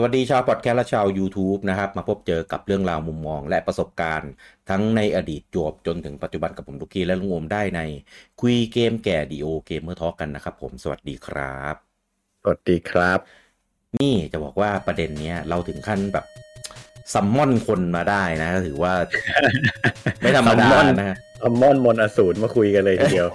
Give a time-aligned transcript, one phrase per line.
[0.00, 4.32] สวัสดีชาวพอดแคสต์และชาว YouTube นะครับ มาพบเจอกับเรื่องราวมุมมอง และประสบการณ์
[4.70, 7.80] ทั้งในอดีตจวบจนถึงปัจจุบันกับผมทุกคีและลุงโอมได้ใน
[8.40, 11.74] คุยเกมแก่ The Old Gamer Talk กันนะครับผมสวัสดีครับ
[12.42, 13.18] สวัสดีครับ
[13.98, 16.24] นี่จะบอกว่าประเด็นเนี้ยเราถึงขั้นแบบ
[17.14, 18.92] summon คนมาได้นะถือว่า
[20.20, 23.28] ไม่ธรรมดา summon นะฮะ summon มนต์อสูรมาคุยกันเลยทีเดียว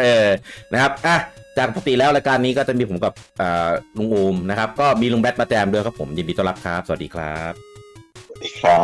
[0.00, 0.26] เออ
[0.72, 1.16] นะครับอะ
[1.58, 7.52] จากปกติแล้วรายการนี้ก็จะมีผมกับอ่าลุงโอมนะครับ ก็มีลุงแบทมาแจมด้วยครับผมยินดีต้อนรับครับ สวัสดีครับ
[8.26, 8.82] สวัสดีครั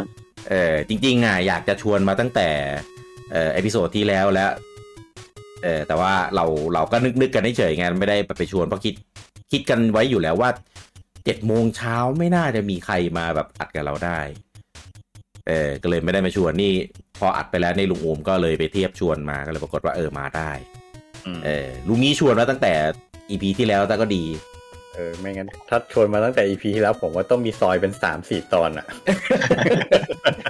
[0.00, 0.02] บ
[0.50, 2.48] เออจริงๆอะอยากจะชวนมาตั้งแต่
[3.32, 4.50] เอ่อ episode ที่แล้วแล้ว
[5.62, 6.44] เออแต่ว่าเรา
[6.74, 8.94] เราก็นึกนึกกันเฉยๆไงไม่ได้ไปชวนเพราะคิด
[9.52, 10.50] คิดกันไว้อยู่แล้วว่า
[11.24, 14.20] เจ็ดโมงเช้าไม่น่าจะมีใครมาแบบอัดกับเราได้
[15.48, 16.72] เออก็เลยไม่ได้มาชวนนี่
[17.18, 20.50] พออัดไปแล้วในลุงโอมก็เลยไปเทียบชวนมาก็เลยปรากฏว่าเออมาได้
[21.44, 22.72] เออลุงนี้ชวนมาตั้งแต่
[23.30, 24.24] EP ที่แล้วแต่ก็ดี
[24.94, 28.86] เออไม่งั้นถ้าชวนมาตั้งแต่ EP ที่แล้วผมว่าต้องมีซอยเป็นสามสี่ตอนอะ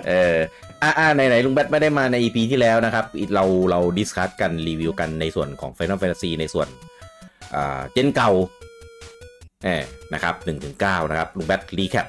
[0.08, 0.36] เออ
[0.82, 6.68] อ่าอ่าไหนไหนลุงแบทไม่ได้มาใน EP ที่แล้วนะครับอีเราเรา discuss กันรีวิวกันในส่วนของ Final Fantasy ในส่วน
[7.54, 8.30] อ่า gen เก่า
[9.64, 9.82] เออ
[10.14, 12.06] นะครับหนึ่งถึงเก้านะครับลุงแบท recap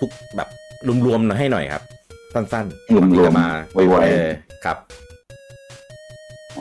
[0.00, 0.48] ทุกแบบ
[1.06, 1.82] รวมๆหน่อยให้หน่อยครับ
[2.34, 4.28] สั้นๆรวมๆก่อนที่จะมาไวๆเออ
[4.64, 4.76] ครับ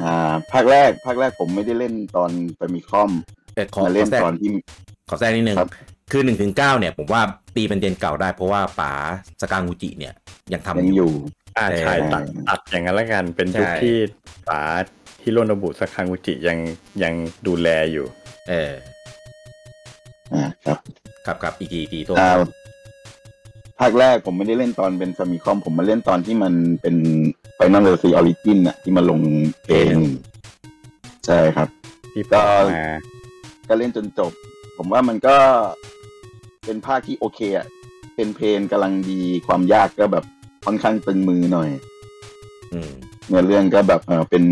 [0.04, 3.12] อ่าภาคแรกภาคแรกผมไม่ได้เล่นตอนไปมีคอม
[3.56, 4.50] เออขอมาขเล่อนแทรกตอนที่
[5.10, 5.70] ขอแทรกนิดนึง ครับ
[6.12, 7.22] คือหนึ่งถึงเก้าเนี่ย ผมว่า
[7.56, 8.92] ปีเป็นเจนเก่าได้ เพราะว่าป๋า
[9.42, 10.14] สกางูจิเนี่ย
[10.54, 11.12] ยังทำยังอยู่
[11.58, 13.96] อ่าใช่เออตัดตัดอย่างนั้นละกันเป็นยุคใช่ ที่
[14.50, 14.62] ป๋า
[15.24, 16.58] ฮิโรโนบุสคังุจิยัง
[17.04, 17.14] ยัง
[17.48, 18.06] ดูแลอยู่
[18.50, 18.72] เออ
[20.34, 20.78] อ่าครับ
[21.26, 22.34] ครับครับอีกทีอีกทีโทษอ่า
[23.82, 26.96] ภาคแรกผมไม่ได้เล่นตอนเป็นฟามิคอม ผมมาเล่นตอนที่มันเป็น
[27.56, 29.20] ไฟนอลเ r อร์ซีออริจินอะที่มาลง
[29.64, 29.96] เพลง
[31.26, 31.68] ใช่ครับ
[32.14, 32.86] ที่ก็ป๋ามา
[33.68, 34.32] ก็เล่นจนจบ
[34.78, 35.36] ผมว่ามันก็
[36.66, 37.68] เป็นภาคที่โอเคอะ
[38.16, 40.24] เป็นเพลงกำลังดีความยากก็แบบ
[40.66, 41.70] ค่อนข้างตึงมือหน่อย
[42.74, 42.92] อืม
[43.28, 44.44] เนื้อเรื่องก็แบบเออเป็น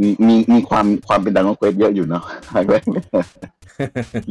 [0.00, 3.06] มีมีมีความความเป็นดังของเควสเยอะอยู่เนาะภาคแรกเนี่ย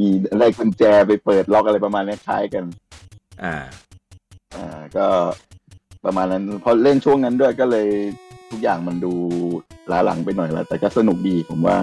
[0.06, 2.64] ีอะไรกุญแจไปเปิดล็อกอะไรประมาณนี้คล้ายกัน
[3.42, 3.54] อ่า
[4.56, 5.06] อ่าก็
[6.04, 7.88] ประมาณนั้นพอเล่นช่วงนั้นด้วยก็เลย
[8.50, 9.12] ทุกอย่างมันดู
[9.90, 11.76] ล้าหลังไปหน่อยแล้วแต่ก็สนุกดีผมว่า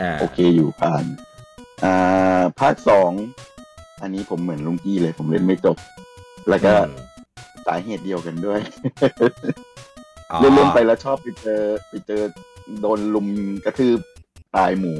[0.00, 1.04] อ่าโอเคอยู่ผ่าน
[1.84, 3.12] อ่าภาคสอง
[4.02, 5.76] อันนี้ผมเหมือนลุงกี้เลยผมเล่นไม่จบ
[6.48, 6.92] แล้วก็อืม
[7.66, 8.60] สาเหตุเดียวกันด้วย
[10.32, 12.22] อ๋อเล่นๆไปแล้วชอบไปเจอไปเจอ
[12.80, 13.26] โดนลุม
[13.64, 13.98] กระทืบ
[14.56, 14.94] ตายหมู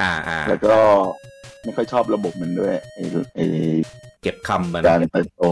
[0.00, 0.74] อ่าอ่าแล้วก็
[1.64, 3.04] ไม่ค่อยชอบระบบมันด้วยไอ้
[3.34, 5.44] ไอ้เก็บคำมันการเติบโต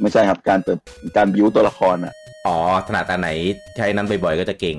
[0.00, 0.78] ไม่ใช่ครับการเติบ
[1.16, 2.14] การบิวตัวละครอะ
[2.46, 2.56] อ๋อ
[2.86, 3.30] ถนัดอันไหน
[3.76, 4.76] ใช้นั้นบ่อยๆก็จะเก่ง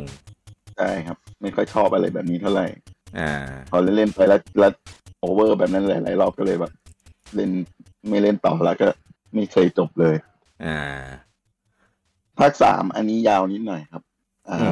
[0.77, 2.65] ใช่ครับ ไม่ค่อยชอบอะไรแบบนี้เท่าไหร่
[3.19, 3.31] อ่า
[3.71, 4.71] พอเล่นๆไปแล้วแล้ว
[5.19, 6.71] โอเวอร์แบบนั้นหลายๆรอบก็เลยแบบ
[7.35, 7.51] เล่น
[8.09, 8.87] ไม่เล่นต่อแล้วก็
[9.33, 10.15] ไม่เคยจบเลย
[10.65, 10.79] อ่า
[12.39, 14.03] ภาคสามอันนี้ยาวนิดหน่อยครับ
[14.49, 14.67] อ่าอื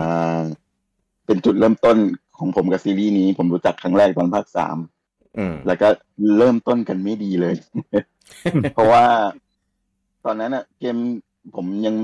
[1.25, 1.97] เป็นจุดเริ่มต้น
[2.38, 4.77] ของผมกับซีรีส์นี้ ผมรู้จักครั้งแรกตอนภาคสาม
[5.38, 5.88] อืมแล้วก็
[6.38, 7.55] เริ่มต้นกันไม่ดีเลย
[8.73, 9.05] เพราะว่า
[10.25, 10.97] ตอนนั้นอะเกม
[11.55, 11.95] ผมยัง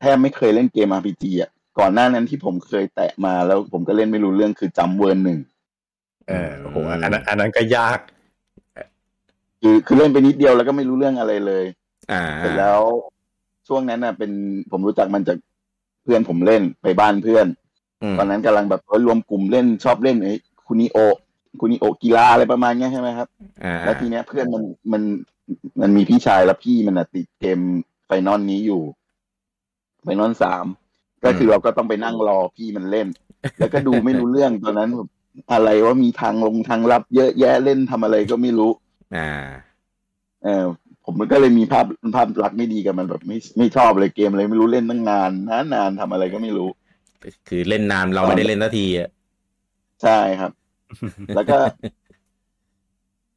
[0.00, 5.38] แทบไม่เคยเล่นเกม RPG อะก่อนหน้านั้นที่ผมเคยแตะมาแล้วผมก็เล่นไม่รู้เรื่องคือจำเวิร์นหนึ่ง
[6.28, 7.98] เออโอ้โหอันนั้นอันนั้นก็ยาก
[9.60, 11.64] คือคือเล่นไปนิดเดียวแล้วก็ไม่รู้เรื่องอะไรเลย
[12.12, 12.80] อ่าเสร็จแล้ว
[13.68, 14.30] ช่วงนั้นน่ะ เป็น
[14.70, 15.38] ผมรู้จักมันจาก
[16.02, 20.34] เพื่อนผมเล่นไปบ้านเพื่อนตอนนั้นกำลังแบบเอ้ยรวมกลุ่มเล่นชอบเล่นไอ้
[20.66, 20.98] คุนิโอ
[21.60, 23.28] คุนิโอกีฬาอะไรประมาณเนี้ยใช่ไหมครับ
[23.64, 25.02] อ่าแล้วทีเนี้ยเพื่อนมันมัน
[25.80, 27.58] มันมีพี่ชายแล้วพี่มันน่ะติดเกม
[28.06, 28.82] Final นี้อยู่
[30.02, 30.64] Final สาม
[31.24, 33.08] ก็คือเราก็ต้องไปนั่งรอพี่มันเล่น
[33.58, 35.08] แล้วก็ดูไม่รู้เรื่องตอนนั้นแบบ
[35.52, 38.70] อะไรว่ามีทางลงทางลับเยอะแยะเล่นทำอะไรก็ไม่รู้
[39.16, 39.30] อ่า
[40.44, 40.64] เออ
[41.04, 46.68] ผมก็เลยมีภาพภาพลักษณ์ไม่ดีกับมันแบบไม่ไม่ชอบเลยเกมอะไรไม่รู้เล่นตั้งนานนานนานทำอะไรก็ไม่รู้
[47.48, 49.08] คือเล่นนานเราไม่ได้เล่นนาทีอะ
[50.02, 50.52] ใช่ครับ
[51.34, 51.58] แล้วก็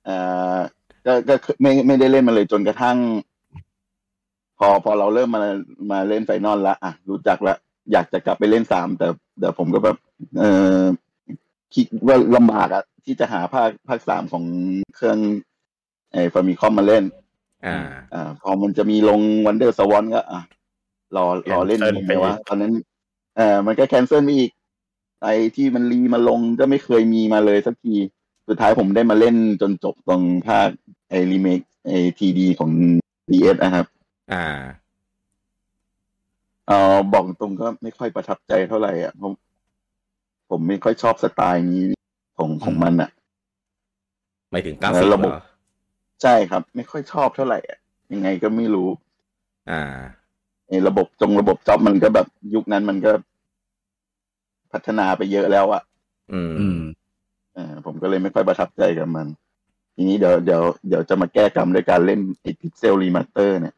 [0.08, 0.58] อ่า
[1.06, 2.98] ก็ก็ไม่ไม่ได้เล่นมาเลยจนกระทั่ง
[4.60, 5.42] พอพอเราเริ่มมา
[5.92, 7.56] มาเล่นไฟนอลละอะรู้จักละ
[7.92, 9.08] อยากจะกลับไปเล่นสามแต่
[9.40, 9.98] แต่ผมก็แบบ
[10.40, 10.44] เอ
[10.82, 10.82] อ
[11.76, 14.44] คิดว่าลำบากอะที่จะหาภาคภาคสามของ
[14.96, 15.18] เครื่อง
[16.12, 17.04] ไอ้ Famicom มาเล่น
[17.66, 17.78] อ่า
[18.14, 20.42] อ่า พอมันจะมีลง WonderSwan ก็ อะ
[21.16, 22.74] รอรอเล่น cancel ยังไปไงอีกวะตอนนั้น
[23.38, 24.52] เออมันก็ cancel ไปอีก
[25.24, 27.96] ไอที่มัน re มาลงก็ไม่เคยมีมาเลยสักที
[28.48, 30.70] สุดท้ายผมได้มาเล่นจนจบตรงภาค
[31.10, 32.72] ไอรีเมคไอ 3D ของ
[33.30, 33.86] DS นะครับ
[34.34, 34.46] อ่า
[36.68, 39.34] เออบอกตรงก็ไม่ค่อยประทับใจเท่าไหร่อะผม
[40.50, 41.84] ผมไม่ค่อยชอบสไตล์นี้
[42.38, 43.10] ของของมันอะ
[44.52, 45.44] หมายถึงกราฟิกระบบเหรอ
[46.22, 47.78] ใช่ครับ ไม่ค่อยชอบเท่าไหร่อะ
[48.14, 48.90] ยังไงก็ไม่รู้
[49.72, 49.82] อ่า
[50.68, 53.12] ไอ้ระบบ job ระบบ job มันก็แบบยุคนั้นมันก็
[54.74, 55.82] พัฒนาไปเยอะแล้วอะ
[56.34, 56.80] อืมอืม
[57.58, 59.28] อ่าผมก็เลยไม่ค่อยประทับใจกับมัน
[59.96, 63.76] ทีนี้เดี๋ยวเดี๋ยวเดี๋ยวจะมาแก้กรรมด้วยการเล่นไอ้ Pixel Remaster เนี่ย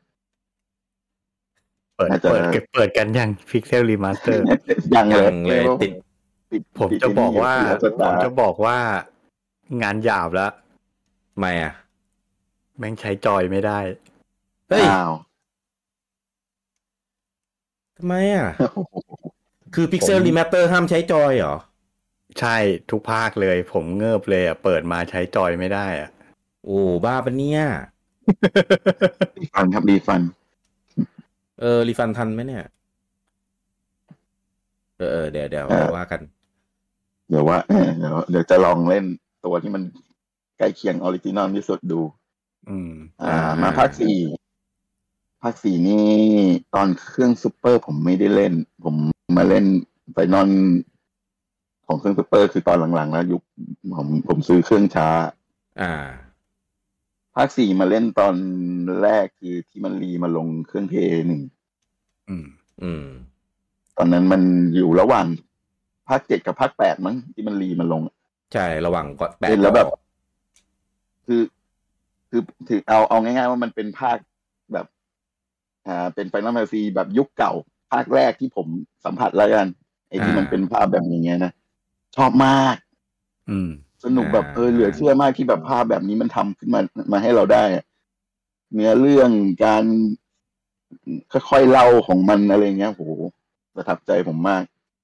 [1.96, 4.44] เปิดน่าจะเปิดเก็บเปิดกันยังพิกเซลรีมาสเตอร์
[4.96, 5.92] ยังเลยยังเลยติด
[6.52, 8.78] ติดผมจะบอกว่าติดผสตามร์จะบอกว่า
[9.82, 10.52] งานหยาบแล้ว
[11.38, 11.74] ไม่อะ
[12.78, 13.80] แม่งใช้จอยไม่ได้
[14.70, 15.14] เฮ้ยอ้าว
[17.98, 18.48] ทำไมอะ
[19.76, 21.56] คือ Pixel ผม Remaster ห้ามใช้จอยเหรอ
[22.40, 22.58] ใช่
[22.92, 26.10] ทุกภาคเลย ผมเงิบเลยอะ เปิดมาใช้จอยไม่ได้อะ
[26.66, 27.62] โอ้บ้าปะเนี่ย
[29.40, 30.22] refund ครับ refund
[31.60, 32.64] เออ refund ทันไหมเนี่ย
[34.98, 36.22] เออเออเดี๋ยวเดี๋ยวเออว่ากัน
[37.30, 39.06] เดี๋ยวว่าเออเดี๋ยวเดี๋ยวจะลองเล่น
[39.46, 39.84] ตัวที่มัน
[40.58, 42.00] ใกล้เคียง original ที่สุดดู
[42.70, 42.92] อืม
[43.24, 44.18] อ่าอ่ามมาภาคสี่
[45.42, 46.06] ภาคสี่นี่
[46.74, 48.54] ตอนเครื่องซูเปอร์ผมไม่ได้เล่น
[48.86, 48.96] ผม
[49.38, 49.66] มาเล่น
[50.12, 50.50] Final
[51.88, 53.42] ของเครื่องซูเปอร์คือตอนหลังๆ แล้วยุค
[53.98, 55.08] ผมผมซื้อเครื่องช้า
[55.82, 55.94] อ่า
[57.36, 58.36] ภาคสี่มาเล่นตอน
[59.04, 61.42] แรกคือที่มัน re มาลงเครื่อง Play หนึ่ง
[62.30, 62.48] อืม
[62.84, 63.06] อืม
[63.98, 64.42] ตอนนั้นมัน
[64.76, 65.28] อยู่ระหว่าง
[66.08, 68.02] ภาคเจ็ดกับภาคแปดมั้งที่มัน re มาลง
[68.54, 69.88] ใช่ ระหว่างก่อนแปดเล่นแล้วแบบ
[71.26, 71.42] คือ
[72.30, 74.18] คือถือเอาเอาง่ายๆว่ามันเป็นภาค
[74.74, 74.86] แบบ
[75.88, 77.54] อ่า เป็น Final Fantasy แบบยุคเก่า
[77.94, 78.68] ภาคแรกที่ผม
[79.06, 79.68] สัมผัสแล้วกัน
[80.10, 81.52] ไอ้ที่มันเป็นภาพแบบอย่างเงี้ยนะ
[82.18, 82.76] ชอบมาก
[83.50, 83.70] อืม
[84.06, 86.82] สนุกแบบเออเหลือเชื่อมากที่แบบภาพแบบนี้มันทำขึ้นมา
[87.12, 87.86] มาให้เราได้อะ
[88.74, 89.32] เนื้อเรื่อง
[89.66, 89.84] การ
[91.50, 93.04] ค่อยๆเล่าของมันอะไรเงี้ยโห
[93.76, 94.64] ประทับใจผมมาก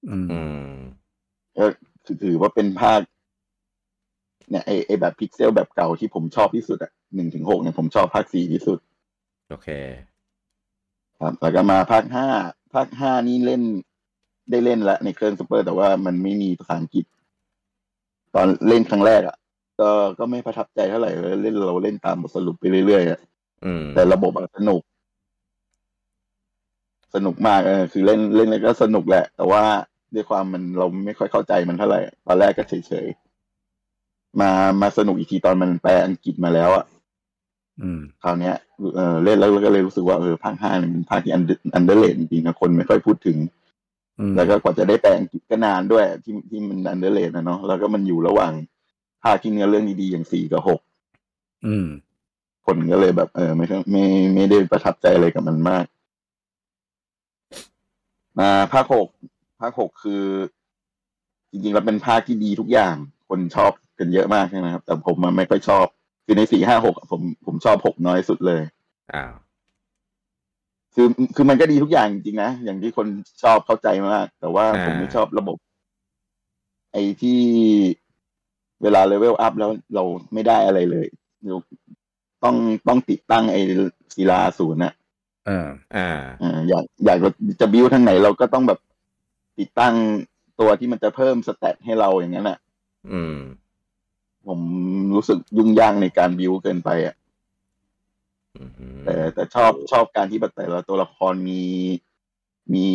[0.09, 0.73] อืมอืม
[1.57, 1.65] ก็
[2.05, 2.99] คือถือว่าเป็นภาค
[4.49, 8.79] เนี่ยไอไอแบบพิกเซลแบบเก่าที่ผมชอบที่สุดอะหนึ่งถึงหกเนี่ยผมชอบภาคสี่ที่สุด
[9.49, 9.69] โอเค
[11.19, 12.27] ครับ แล้วก็มาภาคห้า
[12.73, 13.61] ภาคห้านี่เล่น
[14.51, 17.05] ได้เล่นละในเครื่องซูเปอร์ แต่ว่ามันไม่มีภาษาอังกฤษ
[18.35, 19.35] ตอนเล่นครั้งแรกอะ
[19.79, 19.89] ก็
[20.19, 23.19] ก็ไม่ประทับใจเท่าไหร่เลยเล่นเราเล่นตามบทสรุปไปเรื่อยๆอะ
[23.65, 24.81] อืมแต่ระบบอะสนุก
[27.15, 29.63] สนุกมากเออคือเล่นเล่นแล้วก็สนุกแหละ แต่ว่า
[30.13, 34.51] ด้วยความมันเราไม่ค่อยเข้าใจมันเท่าไหร่ ตอนแรกก็เฉยๆมา
[34.81, 36.98] มาสนุกอีกทีตอนมันแปลอังกฤษมาแล้วอะอืม
[38.23, 38.55] คราวเนี้ย
[38.95, 41.43] เออเล่นแล้วก็เลยรู้สึกว่าเออภาคห้าเนี่ยเป็นภาคที่อัน
[41.75, 43.37] underrated จริงๆนะคนไม่ค่อยพูดถึง
[44.19, 48.53] อืมแล้วก็กว่าจะได้แปลอังกฤษก็นานด้วยที่ที่มัน underrated นะเนาะแล้วก็มันอยู่ระหว่าง
[49.23, 50.79] ภาคที่เนื้อเรื่องดีๆอย่างสี่กับหก
[51.65, 51.87] อืม
[52.65, 54.05] คนก็เลยแบบ เออไม่ค่อยไม่
[54.35, 55.85] ไม่ได้ประทับใจอะไรกับมันมาก
[58.39, 59.07] มาภาคหก
[59.61, 60.23] ภาคหกคือ
[61.51, 62.95] จริงๆแล้วเป็นภาคที่ดีทุกอย่าง
[63.29, 65.85] คนชอบกันเยอะมากใช่ไหมครับ แต่ผมมันไม่ค่อยชอบ
[66.29, 68.61] คือในสี่ห้าหกผมผมชอบหกน้อยสุดเลย
[69.13, 69.33] อ้าว
[70.95, 73.07] คือคือมันก็ดีทุกอย่างจริงๆนะอย่างที่คน
[73.43, 75.57] ชอบเข้าใจมาก แต่ว่าผมไม่ชอบระบบ
[76.91, 77.39] ไอ้ที่
[78.81, 80.03] เวลาเลเวลอัพแล้วเรา
[80.33, 81.07] ไม่ได้อะไรเลย
[81.47, 81.57] เรา
[82.43, 82.55] ต้อง
[82.87, 83.61] ต้องติดตั้งไอ้
[84.15, 84.93] ศิลาศูนย์นะ
[85.49, 86.09] อ่าอ่า
[86.41, 87.19] อ่าอยากอยาก
[87.59, 88.79] จะบิวทางไหนเราก็ต้องแบบ
[89.59, 89.95] ติดตั้ง
[90.59, 92.59] ตัวที่มันจะเพิ่ม stat ให้เราอย่างนั้นแหละ
[93.11, 93.37] อืม
[94.49, 94.59] ผม
[95.15, 97.15] รู้สึกยุ่งยากในการบิวเกินไปอะ
[98.57, 98.63] อื
[98.95, 101.61] มแต่แต่ชอบชอบการที่แบบแต่ละตัวละครมี
[102.73, 102.85] มี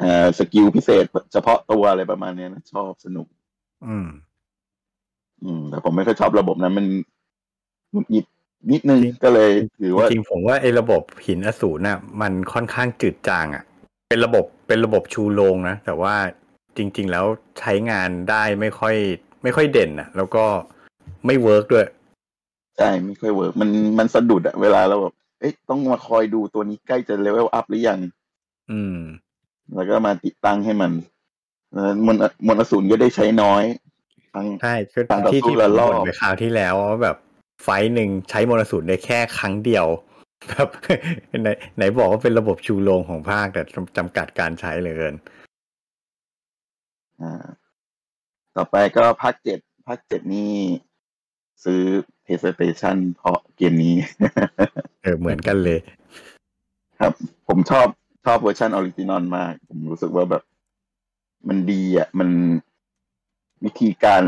[0.00, 3.26] เอ่อ skill พิเศษ เฉพาะตัวอะไรประมาณเนี้ยนะชอบสนุก
[3.86, 4.08] อืม
[5.44, 6.86] อืม แต่ผมไม่ค่อยชอบระบบนั้นมัน
[7.92, 8.26] หงุดหงิด
[8.72, 13.64] นิดนึงจริงก็เลยถือว่าจริงๆผมว่าไอ้ระบบหินอสูรน่ะ มันค่อนข้างจืดจางอะ
[14.08, 16.14] เป็นระบบเป็นระบบชูโรงนะ แต่ว่า
[16.76, 17.26] จริง ๆ แล้ว
[17.60, 18.94] ใช้งานได้ไม่ค่อย
[19.42, 20.44] ไม่ค่อยเด่นอะ แล้วก็
[21.26, 21.86] ไม่ work ด้วย
[22.76, 28.00] ใช่ไม่ค่อย workมันมันสะดุดอะเวลาเราแบบเอ๊ะต้องมาคอยดูตัวนี้ใกล้จะ level up หรือยัง
[28.70, 28.98] อืม
[29.74, 30.92] แล้วก็มาติดตั้งให้มัน
[31.72, 32.16] เออมน
[32.46, 33.62] มนต์อสูรก็ได้ใช้น้อย
[34.34, 37.16] ทั้งใช่คือต่างต่อที่สู้ที่ละผมรอบบ่นไปคราวที่แล้วว่าแบบ
[37.62, 39.86] fight หนึ่งใช้มนต์อสูรได้แค่ครั้งเดียว
[40.48, 40.68] แบบ
[41.42, 43.62] ไหนไหนบอกว่าเป็นระบบชูโรงของภาคแต่
[43.96, 45.14] จำกัดการใช้เหลือเกิน
[47.20, 47.44] อ่า
[48.56, 50.52] ต่อไปก็ภาคเจ็ดภาคเจ็ดนี่
[51.64, 51.82] ซื้อ
[52.24, 53.94] PlayStation เพราะเกมนี้
[55.02, 55.78] เออเหมือนกันเลย
[57.00, 57.12] ครับ
[57.48, 57.86] ผมชอบ
[58.24, 60.42] ชอบ version original มาก ผมรู้สึกว่าแบบ
[61.48, 62.30] มันดีอะ มัน
[63.64, 64.24] วิธีการ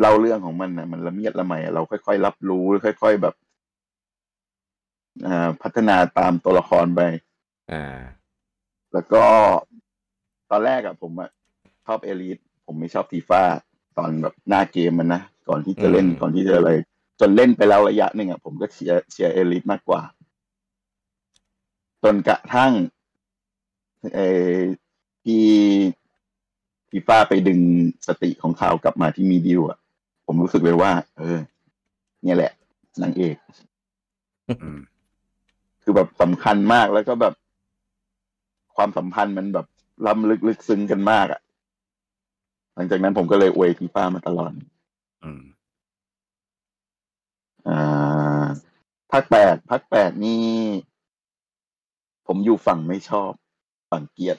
[0.00, 3.34] เล่าเรื่องของมันนะมันละเมียดละไมอะเราค่อยๆรับรู้ ค่อย ๆแบบ
[5.26, 7.00] อ่าพัฒนาตามตัวละครไป
[7.72, 7.84] อ่า
[8.92, 9.24] แล้วก็
[10.50, 11.30] ตอนแรกอะผมอะ
[11.86, 13.42] ชอบเอลิทผมไม่ชอบฟีฟ่า
[13.98, 16.70] ตอนแบบหน้าเกมมันนะ ก่อนที่จะเล่นอืมก่อนที่จะอะไร
[17.20, 20.00] จนเล่นไปแล้วระยะหนึ่งอะผมก็เชียร์เชียร์เอลิทมากกว่า
[22.02, 22.72] จนกระทั่ง
[24.14, 24.54] เออ
[25.24, 25.44] ที่
[26.90, 27.60] ฟีฟ่าไปดึง
[28.06, 29.78] สติของข่าวกลับมาที่มีดิวอะ
[30.26, 31.38] ผมรู้สึกเลยว่า เออ
[32.22, 32.52] เนี่ยแหละ
[33.02, 33.36] นางเอก
[34.48, 34.78] อืม
[35.82, 37.34] คือแบบสำคัญมากแล้วก็แบบ
[38.76, 39.66] ความสัมพันธ์มันแบบ
[40.06, 41.40] ล้ำลึกลึกซึ้งกันมากอะ่ะ
[42.74, 44.50] หลังจากนั้นผมก็เลยอวยฟีฟ่ามาตลอด
[45.26, 45.42] อืม
[47.68, 48.44] อ่า
[49.12, 50.44] ภาคแปดภาคแปดนี่
[52.26, 53.30] ผมอยู่ฝั่งไม่ชอบ
[53.90, 54.38] ฝั่งเกลียด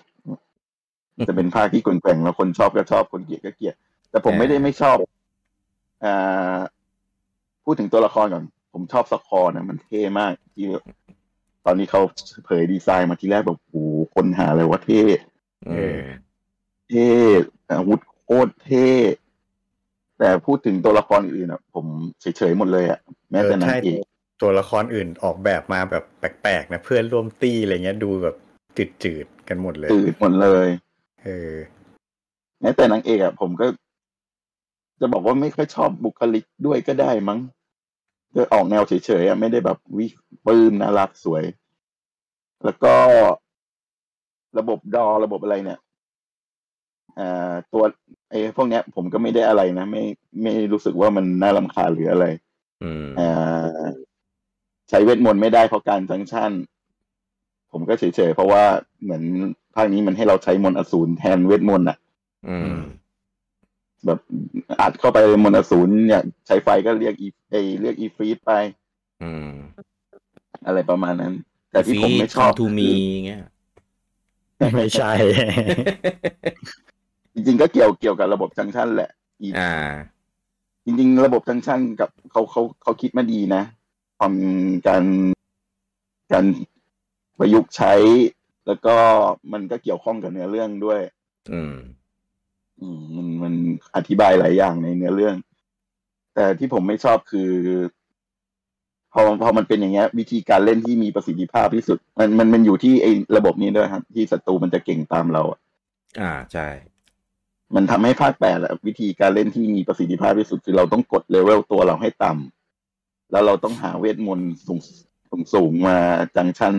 [1.27, 3.75] จะเป็นภาคที่คนแกว่งแล้วคนชอบก็ชอบคนเกลียดก็เกลียด
[4.09, 4.97] แต่ผมไม่ได้ไม่ชอบ
[6.03, 6.57] อ่า
[7.63, 10.65] พูดถึงตัวละครก่อน ผมชอบสคอร์นะมันเท่มากที่
[11.65, 12.01] ตอนนี้เขา
[12.45, 13.75] เผยดีไซน์มาทีแรกแบบโอ้โห
[14.15, 15.01] คนหาเลยว่าเท่
[15.67, 15.99] เออ
[16.89, 17.09] เท่
[17.71, 18.87] อาวุธโคตรเท่
[20.19, 21.85] แต่พูดถึงตัวละครอื่นๆอะ ผม
[22.21, 22.99] เฉยๆหมดเลยอะ
[23.31, 24.01] แม้แต่นางเอก
[24.41, 28.35] ตัวละครอื่นออกแบบมาแบบแปลกๆนะเพื่อนร่วมตี้อะไรเงี้ยดูแบบ
[29.03, 30.67] จืดๆกันหมดเลยตื่นหมดเลย
[31.23, 31.53] เออ
[32.61, 33.65] แม้แต่นางเอกอะผมก็
[35.01, 37.39] จะบอกว่าไม่ค่อยชอบบุคลิกด้วยก็ได้มั้ง
[38.35, 40.05] จะออกแนวเฉยๆอะไม่ได้แบบวิ
[40.45, 41.43] ปลื้มน่ารักสวย
[42.63, 42.93] แล้วก็
[44.57, 45.79] ระบบดอระบบอะไรเนี่ย
[47.19, 47.83] อ่าตัว
[48.29, 50.03] ไอ้พวกเนี้ย ผมก็ไม่ได้อะไรนะ ไม่
[50.41, 52.25] ไม่รู้สึกว่ามันน่ารำคาญหรืออะไร
[52.83, 53.85] อืมอ่า
[54.89, 56.51] ใช้เวทมนต์ไม่ได้เพราะการจังชั่น
[57.71, 58.63] ผมก็เฉยๆเพราะว่า
[59.03, 59.23] เหมือน
[59.75, 61.97] ภาคนี้มันให้เราใช้มนต์อสูรแทนเวทมนต์อะ
[62.47, 62.81] อืม
[64.05, 64.19] แบบ
[64.81, 68.51] อัดเข้าไปมนต์อสูรเนี่ยใช้ไฟก็เรียกอีเอยเรียกอีฟรีดไป
[69.23, 69.51] อืม
[70.65, 71.33] อะไรประมาณนั้น
[71.71, 72.89] แต่ที่ผมไม่ชอบทูมี
[73.25, 73.43] เงี้ย
[74.75, 75.11] ไม่ใช่
[77.37, 79.09] จริงๆ ก็เกี่ยวเกี่ยวกับระบบจังชั่นแหละ
[79.41, 79.73] อีอ่า
[80.85, 83.63] จริง ๆ ระบบจังชั่นกับเขาเขาเขาคิดมาดีนะ
[84.17, 84.33] ความ
[84.87, 85.03] การ
[86.31, 86.45] การ
[87.39, 87.93] ประยุกต์ใช้
[88.67, 88.95] แล้วก็
[89.53, 90.99] มันก็เกี่ยวข้องกับเนื้อเรื่องด้วย
[91.51, 91.75] อืม
[92.81, 93.53] อืมมันมัน
[93.95, 95.35] อธิบายหลายอย่างในเนื้อเรื่อง
[96.35, 97.51] แต่ที่ผมไม่ชอบคือ
[99.13, 105.59] พอพอมันเป็นอย่างเงี้ย วิธีการเล่นที่มีประสิทธิภาพที่สุด มันมันมันอยู่ที่ไอ้ระบบนี้ด้วยครับ ที่ศัตรูมันจะเก่งตามเราอะ
[106.21, 106.67] อ่าใช่
[107.75, 114.79] มันทำให้ภาคแปดอะวิธีการเล่นที่มีประสิทธิภาพที่สุดคือเราต้องกดเลเวลตัวเราให้ต่ำแล้วเราต้องหาเวทมนต์สูง
[115.29, 115.97] สูงสูงมา
[116.35, 116.73] จังชั่น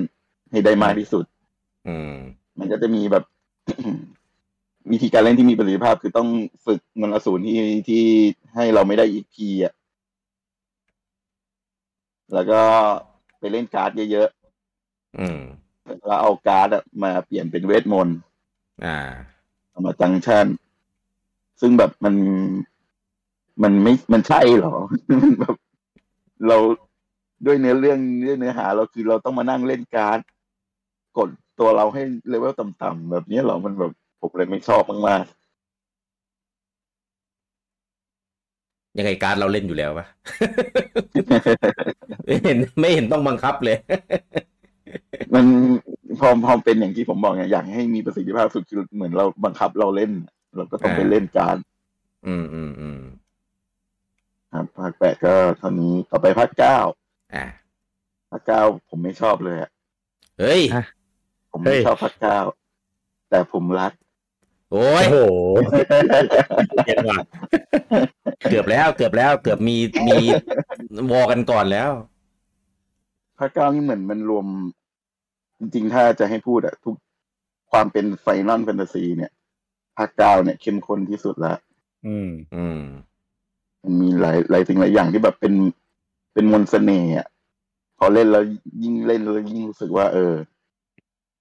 [0.50, 1.24] ให้ได้มากที่สุด
[1.88, 2.14] อืม
[2.58, 3.24] มันก็จะมีแบบ
[4.92, 6.28] วิธีการเล่นที่มีประสิทธิภาพคือต้อง
[6.66, 8.04] ฝึกมนต์อสูรที่ที่
[8.54, 9.72] ให้เราไม่ได้ EXP อะ
[12.34, 12.60] แล้วก็
[13.38, 14.28] ไปเล่นการ์ดเยอะ
[15.18, 18.16] อืมๆแล้วเอาการ์ดอะมาเปลี่ยนเป็นเวทมนต์
[18.84, 18.98] อ่า
[19.70, 20.46] เอามา junction
[21.60, 22.14] ซึ่งแบบมัน
[23.62, 24.74] มันไม่มันใช่เหรอ
[25.10, 25.54] มันแบบ
[26.48, 26.58] เรา
[27.46, 30.18] ด้วยเนื้อเรื่องด้วยเนื้อหา เราคือเราต้องมานั่งเล่นการ์ด
[31.18, 35.24] กดตัวเราให้เลเวลต่ำๆแบบนี้เหรอมันแบบผมเลยไม่ชอบมาก
[38.98, 43.76] ยังไงการดเราเล่นอยู่แล้วปะๆไม่เห็นไม่เห็นต้องบังคับเลย
[45.34, 45.44] มัน
[46.18, 50.10] พอพอเป็นอย่างที่ผมบอกไงอยากให้มีประสิทธิภาพสุดคือเหมือนเราบังคับเราเล่น
[50.56, 51.58] เราก็ต้องไปอ่าเล่นการด
[52.26, 53.00] อืมอืมอืม
[54.52, 56.78] ครับภาคแปดก็เท่านี้ต่อไปภาคเก้า
[57.34, 57.44] อ่า
[58.30, 59.70] ภาคเก้าผมไม่ชอบเลยอะ
[60.38, 60.84] เฮ้ยฮะ
[61.50, 62.38] ผมไม่เฮ้ยชอบภาคเก้า
[63.30, 63.92] แต่ผมรัก
[64.72, 65.16] โอ้ยโอ้โห
[66.86, 67.18] เก็บว่ะ
[68.50, 69.76] เกือบแล้ว เกือบแล้ว เกือบมี
[70.08, 70.16] มี
[71.12, 71.90] วอกันก่อนแล้ว
[73.38, 74.46] ภาคเก้านี่เหมือนมันรวม
[75.58, 76.94] จริงๆ ถ้าจะให้พูดอะทุก
[77.70, 79.32] ความเป็นไฟนอลแฟนตาซีเนี่ย
[79.98, 81.54] ภาคเก้าเนี่ยเข้มข้นที่สุดละ
[82.06, 82.80] อืม อืม
[83.82, 85.54] มันมีหลายหลายสิ่งหลายอย่างที่แบบเป็น
[86.34, 87.26] เป็นมนต์เสน่ห์อะ
[87.98, 88.44] พอเล่นแล้ว
[88.82, 90.34] ยิ่งเล่นแล้วยิ่งรู้สึกว่า เออ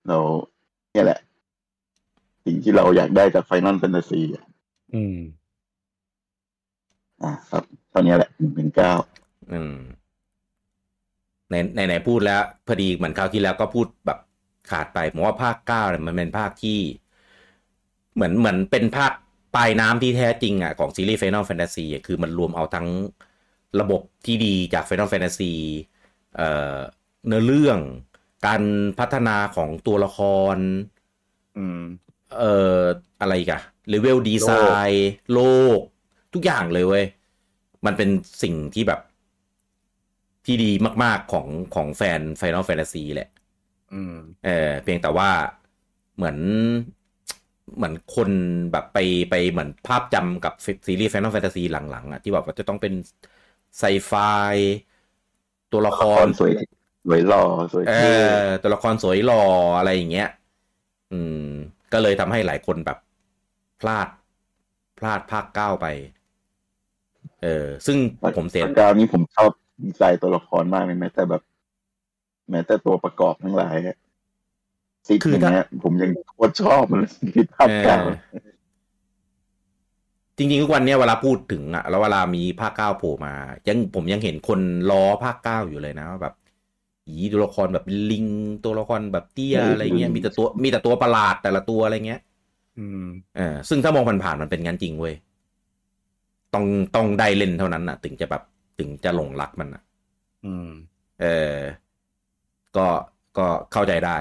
[0.08, 0.18] เรา
[0.92, 1.20] เนี่ยแหละ
[2.46, 4.22] สิ่งที่เราอยากได้จากไฟนอลแฟนตาซี
[4.96, 5.18] อืม
[7.24, 8.94] อะครับเท่านี้แหละหนึ่งเป็นเก้า
[9.52, 9.76] อืม
[11.52, 14.20] ในในไหนพูดแล้ว พอดีเหมือนคราวที่แล้วก็พูดแบบ
[14.70, 16.80] ขาดไปผมว่าภาคเก้าเนี่ยมันเป็นภาคที่
[18.18, 19.12] เหมือนเหมือนเป็นภาค
[19.56, 22.88] ปลายน้ำที่แท้จริงอะของซีรีส์ Final Fantasy อะคือมันรวมเอาทั้ง
[23.80, 25.54] ระบบที่ดีจาก Final Fantasy
[26.36, 26.78] เอ่อ
[27.28, 27.80] เนื้อเรื่อง
[28.46, 28.62] การ
[29.00, 30.20] พัฒนาของตัวละค
[30.56, 30.58] ร
[31.58, 31.82] อืม
[32.38, 32.84] เอ่อ
[33.22, 35.42] อะไรอีกัน level design โล
[35.78, 35.80] ก
[36.34, 37.06] ทุกอย่างเลยเว้ย
[37.86, 38.10] มันเป็น
[38.44, 39.00] สิ่งที่แบบ
[40.46, 40.72] ที่ดี
[41.04, 43.30] มาก ๆ ของของแฟน Final Fantasy แหละ
[43.94, 45.30] อืม เออเพียงแต่ว่า
[46.16, 46.38] เหมือน
[47.76, 48.30] เหมือนคน
[48.72, 48.98] แบบไป
[49.30, 50.54] ไปเหมือนภาพจำกับ
[50.86, 52.94] ซีรีส์ Final Fantasy หลังๆอะที่แบบว่าจะต้องเป็น
[53.78, 54.14] ไซไฟ
[55.72, 56.52] ตัวละคละครรสวย
[57.06, 57.44] สวยหล่อ
[57.74, 59.44] สวยเอเท่อตัวละครสวยหล่อ
[59.78, 60.30] อะไรอย่างเงี้ย
[61.12, 61.48] อืม
[61.94, 62.98] ก็เลยทำให้หลายคนแบบ
[63.82, 64.08] พลาด
[65.00, 65.88] พลาดภาคเก้าไป
[67.44, 67.98] เออ ซึ่ง
[68.38, 69.52] ผมเสียภาคเก้านี่ผมชอบ
[69.84, 71.42] ดีไซน์ตัวละครมากเลยแม้แต่แบบ
[72.52, 73.76] แม้แต่ตัวประกอบทั้งหลาย
[75.08, 78.12] อะซิกคืออย่างถ้าเงี้ยผมยังโคตรชอบมันเลยที่ภาคเอเก้าอ
[80.38, 83.34] จริงๆทุกวันเนี้ยเวลาพูดถึงอะแล้วเวลามีภาคเก้าโผล่มา
[83.68, 84.60] ยังผมยังเห็นคน
[84.92, 86.34] ล้อภาคเก้าอยู่เลยนะว่าแบบ
[87.08, 88.28] อีตัวละครแบบลิง
[88.66, 92.22] ตัวละครแบบเตี้ยอะไรเงี้ยมีแต่ตัวมีแต่ตัวประหลาดแต่ละตัวอะไรเงี้ย
[92.80, 93.04] อืม
[93.38, 95.14] เออซึ่งถ้ามองผ่านๆมันเป็นงั้นจริงเว้ย
[96.54, 98.44] ต้องต้องได้เล่นเท่านั้นน่ะถึงจะแบบ
[98.80, 99.84] ถึงจะหลงรักมันน่ะ
[100.46, 100.70] อืม
[101.22, 101.58] เออ
[102.78, 102.88] ก็
[103.38, 104.16] ก็เข้าใจได้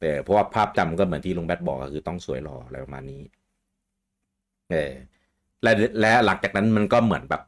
[0.00, 3.22] เออเพราะว่าภาพจำก็เหมือนที่ลุงแบทบอกก็คือต้องสวยหล่ออะไรประมาณนี้
[4.70, 4.92] เออ
[5.62, 7.42] และและหลังจากนั้นมันก็เหมือนแบบ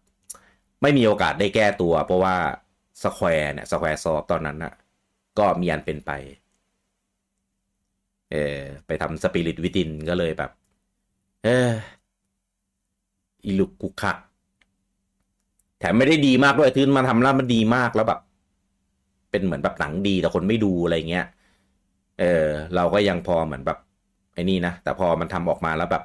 [0.82, 2.36] ไม่มีโอกาสได้แก้ตัว เพราะว่า
[3.02, 4.74] Square เนี่ย Squaresoft ตอนนั้นน่ะ
[5.38, 6.10] ก็มีอันเป็นไป
[8.30, 10.50] เออไปทำ Spirits Within ก็เลยแบบ
[11.44, 11.72] เออ
[13.44, 14.16] อีลุกกุกคัก
[15.78, 18.20] แถมไม่ได้ดีมากด้วยทืนมาทำแล้วมันดีมากแล้วแบบ
[19.30, 21.26] เป็นเหมือนแบบหนังดีแต่คนไม่ดูอะไรเงี้ย
[22.22, 23.78] เออเราก็ยังพอเหมือนแบบ
[24.34, 26.02] ไอ้นี่นะ แต่พอมันทำออกมาแล้วแบบ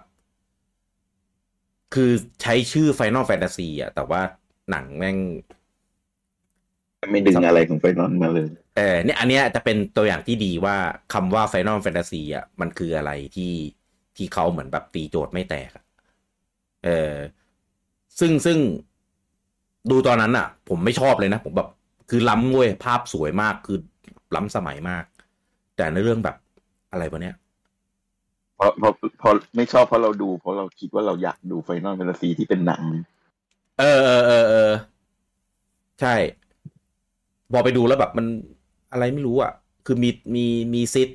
[1.93, 4.21] คือใช้ชื่อ Final Fantasy อะ แต่ว่า
[4.69, 5.17] หนังแม่ง
[7.12, 10.77] ไม่ดึงอะไรของไฟนอลมาเลย เออเนี่ยอันเนี้ยจะเป็นตัวอย่างที่ดีว่า
[11.13, 13.53] คำว่า Final Fantasy อะ มันคืออะไรที่
[14.17, 15.83] ที่เขาเหมือนแบบตีโจทย์ไม่แตกอะ
[16.86, 17.15] เออ
[18.19, 18.57] ซึ่งซึ่ง
[19.91, 21.69] ดูตอนนั้นอะ ผมไม่ชอบเลยนะ ผมแบบ
[22.09, 23.77] คือล้ำเว้ยภาพสวยมากคือ
[24.36, 25.03] ล้ำสมัยมาก
[25.77, 26.36] แต่ในเรื่องแบบ
[26.91, 27.36] อะไรวะเนี้ย
[28.55, 32.84] เพราะเพราะเพราะไม่ชอบเพราะเราดูเพราะเราคิดว่าเราอยากดูไฟนอลแฟนตาซีที่เป็นหนัง
[33.79, 34.72] เออเออเออเออ
[36.01, 36.16] ใช่
[37.51, 38.25] พอไปดูแล้วแบบมัน
[38.92, 39.51] อะไรไม่รู้อะ
[39.85, 41.09] คือมีมีมีซิด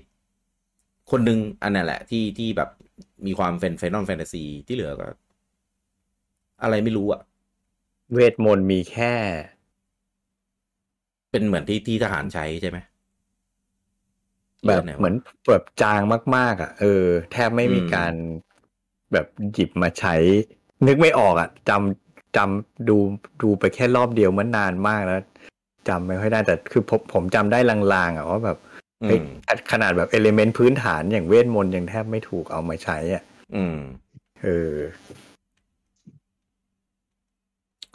[1.10, 2.70] คนหนึ่งอันนั้นแหละ ที่ที่แบบ
[3.26, 5.08] มีความเป็นไฟนอลแฟนตาซีที่เหลือก็
[6.62, 7.20] อะไรไม่รู้อะ
[8.12, 9.14] เวทมนต์มีแค่
[11.30, 12.78] เป็นเหมือนที่ที่ทหารใช้ใช่ไหม
[14.66, 15.14] แบบที่ไหวะเหมือน
[15.50, 16.00] แบบจาง
[16.36, 18.12] มาก ๆ อะ เออ แทบไม่มีอืมการ
[19.12, 20.14] แบบหยิบมาใช้
[20.86, 22.96] นึกไม่ออกอะจำจำดู
[23.42, 25.20] ดูไปแค่รอบเดียวมันนานมากแล้ว
[25.88, 28.58] จำไม่ค่อยได้แต่คือผมผมจำได้ลางๆอะว่าแบบ
[29.02, 29.22] อืเฮ้ยม
[29.72, 33.22] ขนาดแบบ element พื้นฐานอย่างเวทมนต์ยังแทบไม่ถูกเอามาใช้อะ
[33.54, 33.76] อืม
[34.42, 34.76] เออ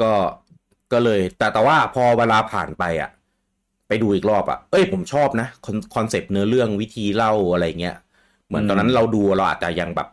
[0.01, 0.13] ก็
[0.91, 3.09] ก็เลย แต่แต่ว่าพอเวลาผ่านไปอะ
[3.87, 7.95] ไปดูอีกรอบอะ เอ้ยผมชอบนะคอน concept เนื้อเรื่องวิธีเล่าอะไรเงี้ย
[8.47, 10.07] เหมือนตอนนั้นอืมเราดูเราอาจจะยังแบบ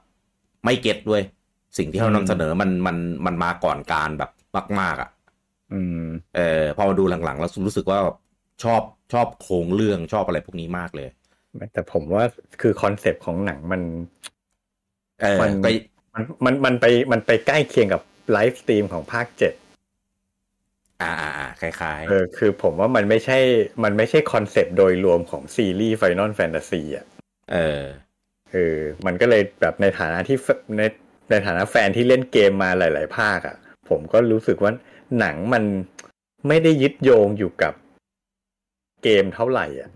[0.65, 1.23] ไม่ get ด้วย
[1.79, 4.31] สิ่งที่เขาอืมนำเสนอมันมันมันมาก่อนการแบบ
[4.81, 5.11] มาก ๆอะ
[5.71, 6.01] อืม
[6.35, 8.01] เออพอมาดูหลังๆแล้วรู้สึกว่า
[8.63, 8.83] ชอบ
[9.13, 11.09] ชอบโครงเรื่องชอบอะไรพวกนี้มากเลย
[11.73, 12.25] แต่ผมว่า
[12.61, 13.81] คือ concept ของหนังมัน
[15.21, 15.69] เออมันก็
[16.15, 19.53] มันมันมันไปมันไปใกล้เคียงกับ Lifestream ของภาคเจ็ด
[21.03, 23.39] อ่าอ่าอ่าคล้ายเออคือผมว่ามันไม่ใช่
[23.85, 27.83] มันไม่ใช่ concept โดยรวมของซีรีส์ Final Fantasy อะๆเออ
[28.53, 30.83] เออมันก็เลยแบบในฐานะที่แฟใน
[31.31, 33.57] ในฐานะแฟนที่เล่นเกมมาหลาย ๆ ภาคอะ
[33.89, 34.73] ผมก็รู้สึกว่า
[35.19, 35.65] หนังมัน
[36.49, 37.73] ไม่ได้ยึดโยงอยู่กับ
[39.03, 39.91] เกมเท่าไหร่อะ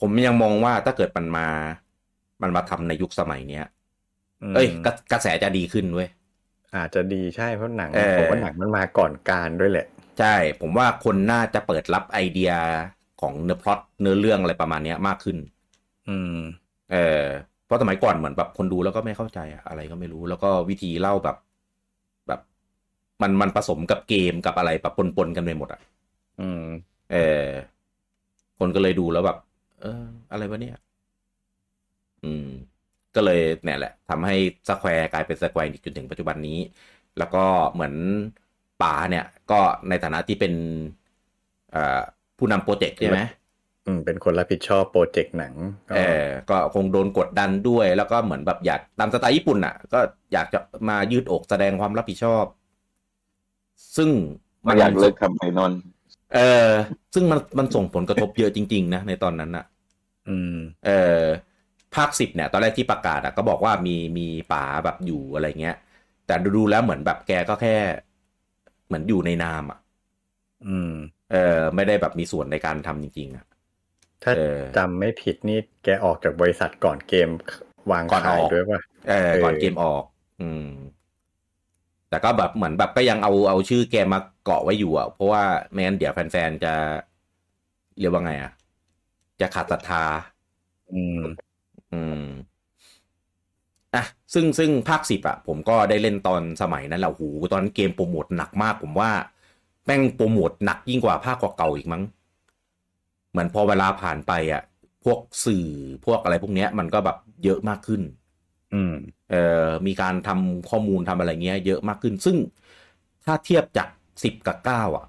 [0.00, 1.48] ผมยังมองว่าถ้าเกิดมันมา
[2.42, 3.66] มันมาทำในยุคสมัยเนี้ย
[4.52, 6.08] มเอ้ยกระกระแสจะดีขึ้นเว้ย
[6.76, 9.86] อาจจะดีใช่เพราะหนังเออผมว่าหนังมันมาก่อนการด้วยแหละ
[10.18, 12.52] ใช่ ผมว่าคนน่าจะเปิดรับไอเดีย
[13.20, 15.36] ของเนื้อพล็อตเนื้อเรื่องอะไรประมาณเนี้ยมากขึ้น
[16.08, 16.36] อืม
[16.92, 17.24] เออ
[17.66, 21.36] เพราะสมัยก่อนเหมือนแบบคนดูแล้วก็ไม่เข้าใจอะอะไรก็ไม่รู้ แล้วก็วิธีเล่าแบบ
[22.28, 22.40] แบบ
[23.22, 25.80] มันมันผสมกับเกมกับอะไรแบบปนๆกันไปหมดอะ
[26.40, 26.62] อืม
[27.12, 27.46] เออ
[28.58, 29.36] คนก็เลยดูแล้วแบบ
[29.82, 30.76] เออ อะไรวะเนี่ย
[32.22, 32.48] อืม
[33.16, 34.34] ก็เลยเนี่ยแหละทำให้
[34.68, 36.58] สแควร์กลายเป็นสแควร์จนถึงปัจจุบันนี้
[37.18, 37.94] แล้วก็เหมือน
[38.82, 40.52] ป๋าเนี่ย ก็ในฐานะที่เป็น
[41.70, 42.00] เอ่อ
[42.38, 43.20] ผู้นำ project ใช่ไหม
[43.86, 45.54] อืมเป็นคนรับผิดชอบ projectัง
[45.90, 50.00] ก็เออก็คงโดนกดดันด้วย แล้วก็เหมือนแบบอยากตามสไตล์ญี่ปุ่นอะ ก็
[50.32, 52.44] อยากจะมายืดอกแสดงความรับผิดชอบ
[53.96, 55.72] ซึ่งมันอยากเลิกทำ Final
[56.34, 56.70] เออ
[57.14, 59.64] ซึ่งมันมันส่งผลกระทบเยอะจริง ๆ นะในตอนนั้นอะ
[60.28, 60.54] อืม
[60.86, 60.90] เอ
[61.22, 61.24] อ
[61.96, 65.76] ภาคสิบเนี่ยตอนแรกที่ประกาศอะก็บอกว่ามีมีป๋าแบบอยู่อะไรเงี้ย
[66.26, 67.76] แต่ดูๆแล้วเหมือนแบบแกก็แค่
[68.86, 69.78] เหมือนอยู่ในนามอะ
[70.66, 70.92] อืม
[71.32, 73.44] เออไม่ได้แบบมีส่วนในการทำจริง ๆอะ
[74.22, 77.28] ถ้าเออจำไม่ผิดนี่แกออกจากบริษัทก่อนเกม
[77.92, 80.02] วางก่อนอขายอกด้วยป่ะเออเออก่อนเกมออก
[80.40, 80.66] อืม
[82.08, 86.74] แแต่ก็แบบเหมือนแบบก็ยังเอาเอาชื่อแกมาเกาะไว้อยู่อะ เพราะว่าไม่งั้นเดี๋ยวแฟนๆจะ
[87.98, 88.52] เรียกว่าไงอะ
[89.40, 90.04] จะขาดศรัทธา
[91.94, 92.24] อืมอืม
[93.94, 94.04] อะ
[94.34, 99.10] ซึ่งซึ่งภาคสิบอะ ผมก็ได้เล่นตอนสมัยนั้นแหละโอ้โหตอนนั้นเกมโปรโมทหนักมาก ผมว่า
[99.86, 102.02] แม่งโปรโมทหนักยิ่งกว่าภาคเก่าๆอีกมั้ง
[103.30, 104.62] เหมือนพอเวลาผ่านไปอะ
[105.04, 105.66] พวกสื่อ
[106.04, 108.02] พวกอะไรพวกเนี้ย มันก็แบบเยอะมากขึ้น
[108.72, 108.92] อืม
[109.30, 112.36] เอ่อมีการทำข้อมูลทำอะไรเงี้ย เยอะมากขึ้น ซึ่ง
[113.24, 113.88] ถ้าเทียบจาก
[114.22, 115.06] สิบกับเก้าอะ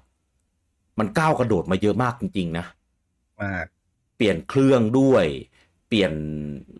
[0.98, 2.64] มันก้าวกระโดดมาเยอะมากจริงๆนะ
[3.42, 3.66] มาก
[4.16, 5.26] เปลี่ยนเครื่องด้วย
[5.86, 6.12] เปลี่ยน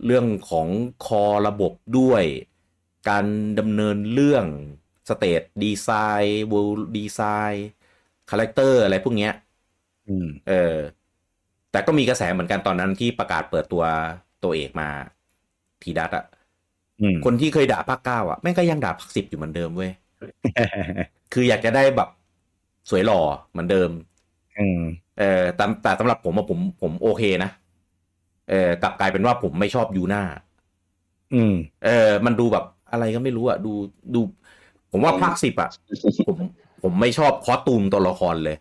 [0.05, 0.69] เรื่องของ
[1.01, 2.25] คอระบบด้วย
[3.09, 3.27] การ
[3.59, 4.47] ดำเนินเรื่อง
[5.09, 9.33] stage design level design character อะไรพวกเนี้ย
[10.09, 10.53] อืมเออ
[11.71, 13.85] แต่ก็มีกระแสเหมือนกันตอนนั้นที่ประกาศเปิดตัว
[14.45, 14.89] ตัวเอกมา
[15.83, 16.25] Tidus อะ
[17.01, 19.91] อืมคนที่เคยด่าภาคเก้าอะแม่งก็ยังด่าภาคสิบอยู่เหมือนเดิมเว้ย
[21.33, 22.09] คืออยากจะได้แบบ
[22.91, 23.91] สวยหล่อเหมือนเดิม
[24.57, 24.81] อืม
[25.19, 27.51] เออแต่แต่สำหรับผมอะผมผมโอเคนะ
[28.51, 30.23] เออกลับกลายเป็นว่าผมไม่ชอบยูน่า
[31.35, 31.55] อืม
[31.85, 33.73] เออ มันดูแบบอะไรก็ไม่รู้อะดู
[34.15, 34.21] ดู
[34.91, 35.71] ผมว่าภาคสิบอะ
[36.29, 36.39] ผม
[36.83, 38.57] ผมไม่ชอบคอสตูมตัวละครเลย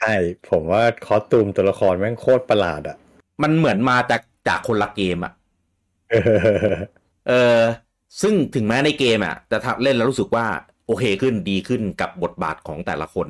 [0.00, 0.14] ใช่
[0.50, 2.96] ผมว่าคอสตูมตัวละครแม่งโคตรประหลาดอะ
[3.42, 5.32] มันเหมือนมาจากจากคนละเกมอะ
[6.10, 6.20] เออ
[7.28, 7.60] เออ
[8.22, 10.46] ซึ่งถึงแม้ในเกมอะจะทำเล่นแล้วรู้สึกว่า
[10.86, 13.28] โอเคขึ้นดีขึ้นกับบทบาทของแต่ละคน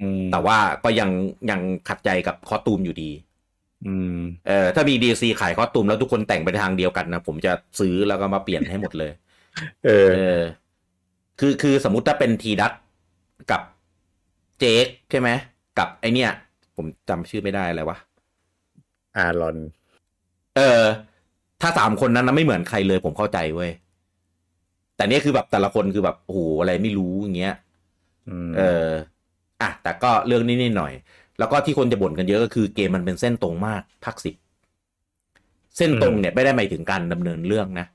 [0.00, 1.10] อืมแต่ว่าก็ยัง
[1.50, 3.10] ยังขัดใจกับคอสตูมอยู่ดี
[3.86, 4.16] อืม
[4.48, 9.10] เออถ้ามี DLC ขายคอสตูมแล้วทุกคนแต่งไปทางเดียวกันนะผมจะซื้อแล้วก็มาเปลี่ยนให้หมดเลย
[9.86, 10.42] เออเออ
[11.40, 12.72] คือคือสมมุติถ้าเป็นทีดัต
[13.50, 13.62] กับ
[14.60, 15.28] เจคใช่ไหม
[15.78, 16.30] กับไอเนี่ย
[16.76, 17.98] ผมจำชื่อไม่ได้อะไรวะ
[19.16, 19.56] อารอน
[20.56, 20.82] เออ
[21.60, 23.70] ถ้าสามคนนั้นนะไม่เหมือนใครเลยผมเข้าใจเว้ย
[24.96, 27.54] แต่เนี่ยคือแบบแต่ละคนคือแบบโอ้โหอะไรไม่รู้อย่างเงี้ย
[28.28, 28.88] อืมเออ
[29.62, 30.92] อะแต่ก็เรื่องนี้นิดหน่อย
[31.38, 34.34] แล้วก็ที่คนจะบ่นกันเยอะก็คือเกมมันเป็นเส้นตรงมากภาคสิบ
[35.76, 37.86] เส้นตรงเนี่ยไม่ได้หมายถึงการดำเนินเรื่องนะ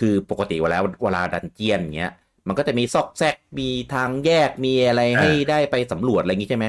[0.00, 2.12] คือปกติเวลาเวลาดันเจียนเงี้ย
[2.48, 6.66] มันก็จะมีซอกแซกมีทางแยกมีอะไรให้ได้ไปสำรวจอะไรอย่างงี้ใช่ไหม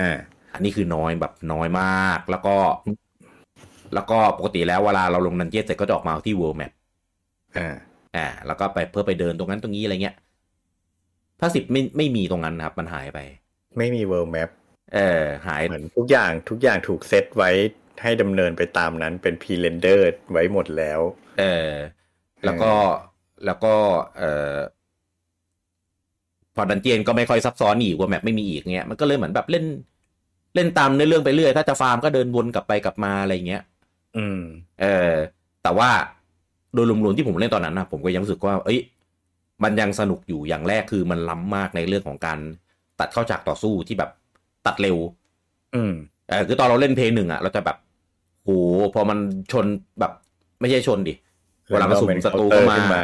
[0.00, 0.18] อ่า
[0.54, 2.56] อันนี้คือน้อยแบบน้อยมาก แล้วก็
[3.94, 6.72] แล้วก็ปกติแล้วเวลาเราลงดันเจียนเสร็จก็จะออกมาที่ world map
[7.58, 7.74] อ่า
[8.16, 10.16] อ่าแล้วก็ไปเพื่อไปเดินตรงนั้นตรงนี้อะไรเงี้ย
[11.40, 13.18] ภาคสิบไม่ไม่มีตรงนั้นนะครับ มันหายไป
[13.78, 14.50] ไม่มี world map
[14.94, 17.50] เออหายเหมือนทุกอย่างทุกอย่างถูกเซตไว้
[18.02, 21.00] ให้ดำเนินไปตามนั้นเป็น pre-render ไว้หมดแล้ว
[21.38, 21.72] เออ
[22.44, 22.72] แล้วก็
[23.46, 23.74] แล้วก็
[24.18, 24.56] เอ่อ
[26.54, 29.64] พอ dungeon ก็ไม่ค่อยซับซ้อนอีกว่า map ไม่มีอีกเงี้ยมันก็เลยเหมือนแบบเล่น
[30.54, 33.62] เล่นตามเนื้อเรื่องไปเรื่อย ถ้าจะฟาร์มก็เดินวนกลับไปกลับมาอะไรเงี้ย
[34.16, 34.40] อืม
[34.80, 35.14] เออ
[35.62, 35.90] แต่ว่า
[36.74, 38.80] โดยรวมๆที่ผมเล่นตอนนั้นนะผมก็ยังรู้สึกว่า เอ้ย
[39.64, 42.38] มันยังสนุกอยู่อย่างแรกคือมันล้ำมากในเรื่องของการ
[43.00, 44.10] ตัดเข้าฉากต่อสู้ที่แบบ
[44.66, 44.96] ตัดเร็ว
[45.74, 45.92] อืม
[46.28, 47.76] เออคือตอนเราเล่นเพลย์หนึ่งอะเราจะแบบ
[48.44, 48.50] โห
[48.94, 49.18] พอมัน
[49.52, 49.66] ชน
[50.00, 50.12] แบบ
[50.60, 51.14] ไม่ใช่ชนดิ
[51.70, 53.02] เวลามาสุ่มศัตรูเข้ามาขึ้นมา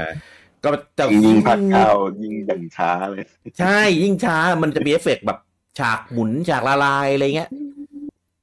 [0.65, 1.91] ก็จะยิงภาคเก้า
[2.23, 3.23] ยิงอย่างช้าเลย
[3.59, 5.39] ใช่ยิ่งช้ามันจะมีเอฟเฟกต์แบบ
[5.79, 7.51] ฉากหมุนฉากละลายอะไรเงี้ย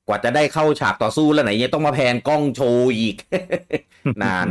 [0.08, 3.16] กว่าจะได้เข้าฉากต่อสู้แล้วไหนยังต้องมาแพนกล้องโชว์อีก
[4.24, 4.48] นาน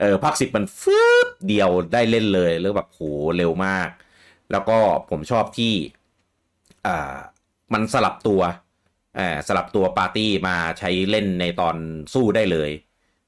[0.00, 3.00] เออภาคสิบมันฟึบเดียวได้เล่นเลย แล้วแบบโห
[3.36, 3.88] เร็วมาก
[4.50, 4.78] แล้วก็
[5.10, 5.74] ผมชอบที่
[6.86, 7.16] อ่า
[7.72, 8.42] มันสลับตัว
[9.18, 11.76] อ่าสลับตัวปาร์ตี้มาใช้เล่นในตอน
[12.14, 12.70] สู้ได้เลย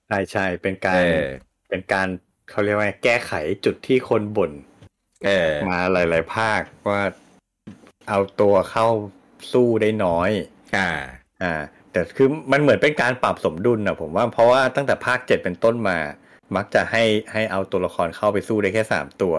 [0.08, 1.28] ใช่ใช่เป็นกาเอรอ
[1.68, 2.08] เป็นการ
[2.50, 3.32] เขาเรียกว่าแก้ไข
[3.64, 4.52] จุดที่คนบ่น
[5.26, 7.02] เออมาหลาย ๆ ภาคว่า
[8.08, 8.88] เอาตัวเข้า
[9.52, 10.30] สู้ได้น้อย
[10.76, 10.90] อ่า
[11.42, 11.52] อ่า
[11.92, 15.98] แต่คือมันเหมือนเป็นการปรับสมดุลนะผมว่าเพราะว่าตั้งแต่ภาคเจ็ดเป็นต้นมา
[16.56, 19.34] มักจะให้ให้เอาตัวละครเข้าไปสู้ได้แค่สามตัว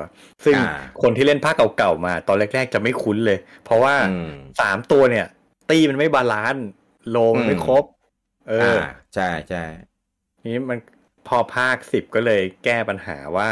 [0.45, 0.65] ซึ่งอ่า
[1.01, 5.25] คนที่เล่นภาคเก่าๆมา ตอนแรก ๆ จะไม่คุ้นเลย เพราะว่าอืมสามตัวเนี่ย
[5.69, 6.65] ตีมันไม่บาลานซ์
[7.09, 7.83] โลมันไม่อืมครบ
[8.49, 8.81] เอออ่าอ
[9.15, 9.65] ใช่ใช่
[10.39, 10.79] ทีนี้มัน
[11.27, 13.49] พอภาคสิบก็เลยแก้ปัญหาว่า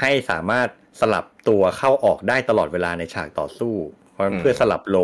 [0.00, 0.68] ให้สามารถ
[1.00, 3.74] สลับตัวเข้าออกได้ตลอดเวลาในฉากต่อสู้
[4.12, 4.96] เพราะอืมเพื่อสลับโล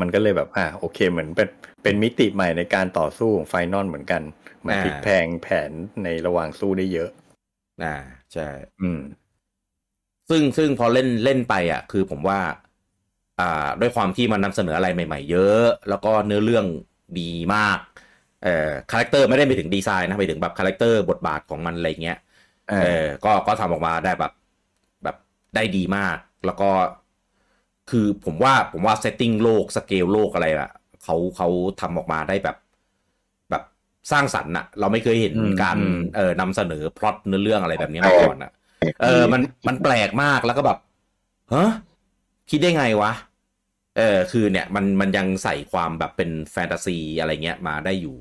[0.00, 1.48] มันก็เลยแบบอ่าโอเคเหมือนเป็น
[1.82, 4.22] เป็นมิติใหม่ในการต่อสู้ของไฟนอลเหมือนกัน
[4.66, 5.70] มันพลิกแพลงแผน
[6.04, 7.10] ในระหว่างสู้ได้เยอะ
[7.82, 7.94] อ่า
[8.32, 8.48] ใช่
[8.82, 9.00] อืม
[10.30, 12.40] ซึ่งซึ่งพอเล่นเล่นไปอะ คือผมว่า
[13.40, 16.66] อ่า ด้วยความที่มันนำเสนออะไรใหม่ ๆ เยอะ แล้วก็เนื้อเรื่อง
[17.20, 17.78] ดีมาก
[18.44, 22.18] เอ่อ character ไม่ได้ไปถึงดีไซน์นะไปถึงแบบ character บทบาทของมันอะไรเงี้ย
[22.70, 24.32] อ่าเออก็ก็ทำออกมาได้แบบ
[25.04, 25.16] แบบ
[25.54, 26.70] ได้ดีมาก แล้วก็
[27.90, 30.70] คือผมว่าผมว่า setting โลกสเกลโลกอะไรอะ
[31.04, 31.48] เขาเขา
[31.80, 32.56] ทำออกมาได้แบบ
[33.50, 33.62] แบบ
[34.12, 38.50] สร้างสรรค์อะเราไม่เคยเห็นอืมการอืมเออนำเสนอพล็อตเนื้อเรื่องอะไรแบบนี้มาก่อนอะ
[39.02, 40.78] เออมันมันแปลกมากแล้วก็แบบ
[41.54, 41.70] ฮะ
[42.50, 43.12] คิดได้ไงวะ
[43.98, 48.16] เออคือเนี่ยมันมันยังใส่ความแบบเป็นแฟนตาซีอะไรเงี้ยมาได้อยู่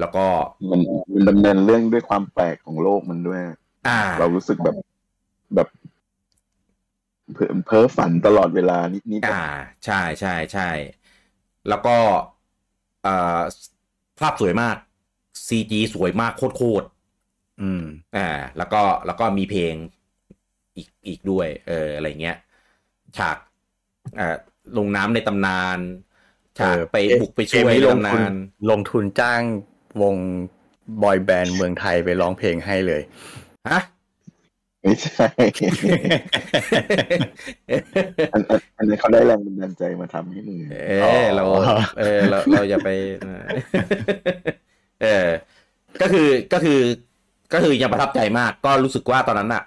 [0.00, 0.24] แล้วก็
[0.70, 0.80] มัน
[1.14, 3.40] มันดำเนินเรื่องด้วยความแปลกของโลกมันด้วย
[3.86, 4.76] อ่า เรารู้สึกแบบ
[5.54, 5.68] แบบ
[7.34, 9.44] เพ้อเพ้อฝันตลอดเวลานิดนิดอ่า
[9.84, 10.70] ใช่ใช่ใช่
[11.68, 11.96] แล้วก็
[13.02, 13.40] เอ่อ
[14.18, 14.76] ภาพสวยมาก
[15.46, 17.84] CG สวยมากโคตรๆอืม
[18.16, 19.74] อ่า แล้วก็แล้วก็มีเพลง
[20.76, 22.36] อีกอีกด้วย เอออะไรเงี้ย
[23.18, 23.36] ฉาก
[24.18, 24.36] อ่า
[24.78, 25.78] ลงน้ำในตำนาน
[26.58, 28.34] ฉากเออไปบุกไปช่วยเกมนี้ในลงตำทุนนาน
[28.70, 29.42] ลงทุนจ้าง
[30.02, 30.16] วง
[31.02, 33.02] บอยแบนด์เมืองไทยไปร้องเพลงให้เลย
[33.70, 33.80] ฮะ
[34.82, 35.26] ไม่ใช่
[38.32, 41.44] อันอันอันนี้เขาได้แรงบันดาลใจมาทำให้มือเออเรา
[41.98, 42.90] เออเราเราอย่าไป
[45.02, 45.26] เออ
[46.00, 46.80] ก็คือก็คือ
[47.52, 49.62] ก็คือยังประทับใจมาก ก็รู้สึกว่าตอนนั้นอะ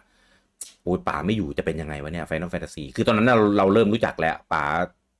[0.83, 4.63] โอ้ยป๋าไม่อยู่จะเป็นยังไงวะเนี่ย Final Fantasy คือตอนนั้นเราเราเริ่มรู้จักแล้วป๋า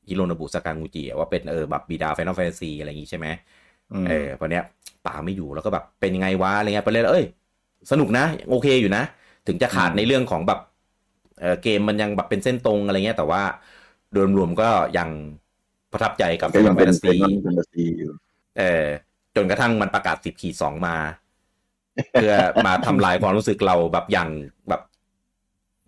[0.08, 4.64] ฮิโรโนบุ ซากากุจิว่าเป็นเออแบบบิดา Final Fantasy อะไรอย่างงี้ใช่ไหมเออพอเนี้ย
[5.06, 7.26] ป๋าไม่อยู่แล้วก็แบบเป็นยังไงวะอะไรเงี้ยไปเลยเอ้ย
[7.92, 9.04] สนุกนะ โอเคอยู่นะ
[9.48, 10.60] ถึงจะขาดในเรื่องของแบบ
[11.40, 13.42] เออเกมมันยังแบบเป็นเส้นตรงอะไรเงี้ย แต่ว่า
[14.14, 15.10] โดยรวมก็ยัง
[15.92, 18.12] ประทับใจกับก็ยังเป็น Final Fantasy อยู่
[18.60, 18.86] เออ
[19.36, 20.96] จนกระทั่งมันประกาศสิบขีดสองมา
[22.12, 22.34] เพื่อ
[22.66, 24.30] มาทำลายความรู้สึกเราแบบอย่าง
[24.70, 24.82] แบบ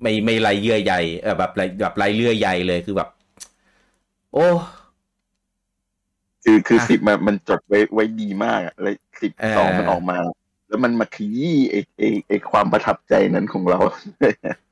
[0.01, 3.09] ไม่ไม่ไรเยื่อใยเออแบบไรแบบไรเลื่อใยเลยคือแบบ
[4.33, 4.47] โอ้
[6.43, 10.17] คือคืออะสิบมันมันจดไว้ไว้ดีมากอะแล้วสิบเออสองมันออกมา
[10.67, 13.79] แล้วมันมาขยี้ไอไอไอความประทับใจนั้นของเรา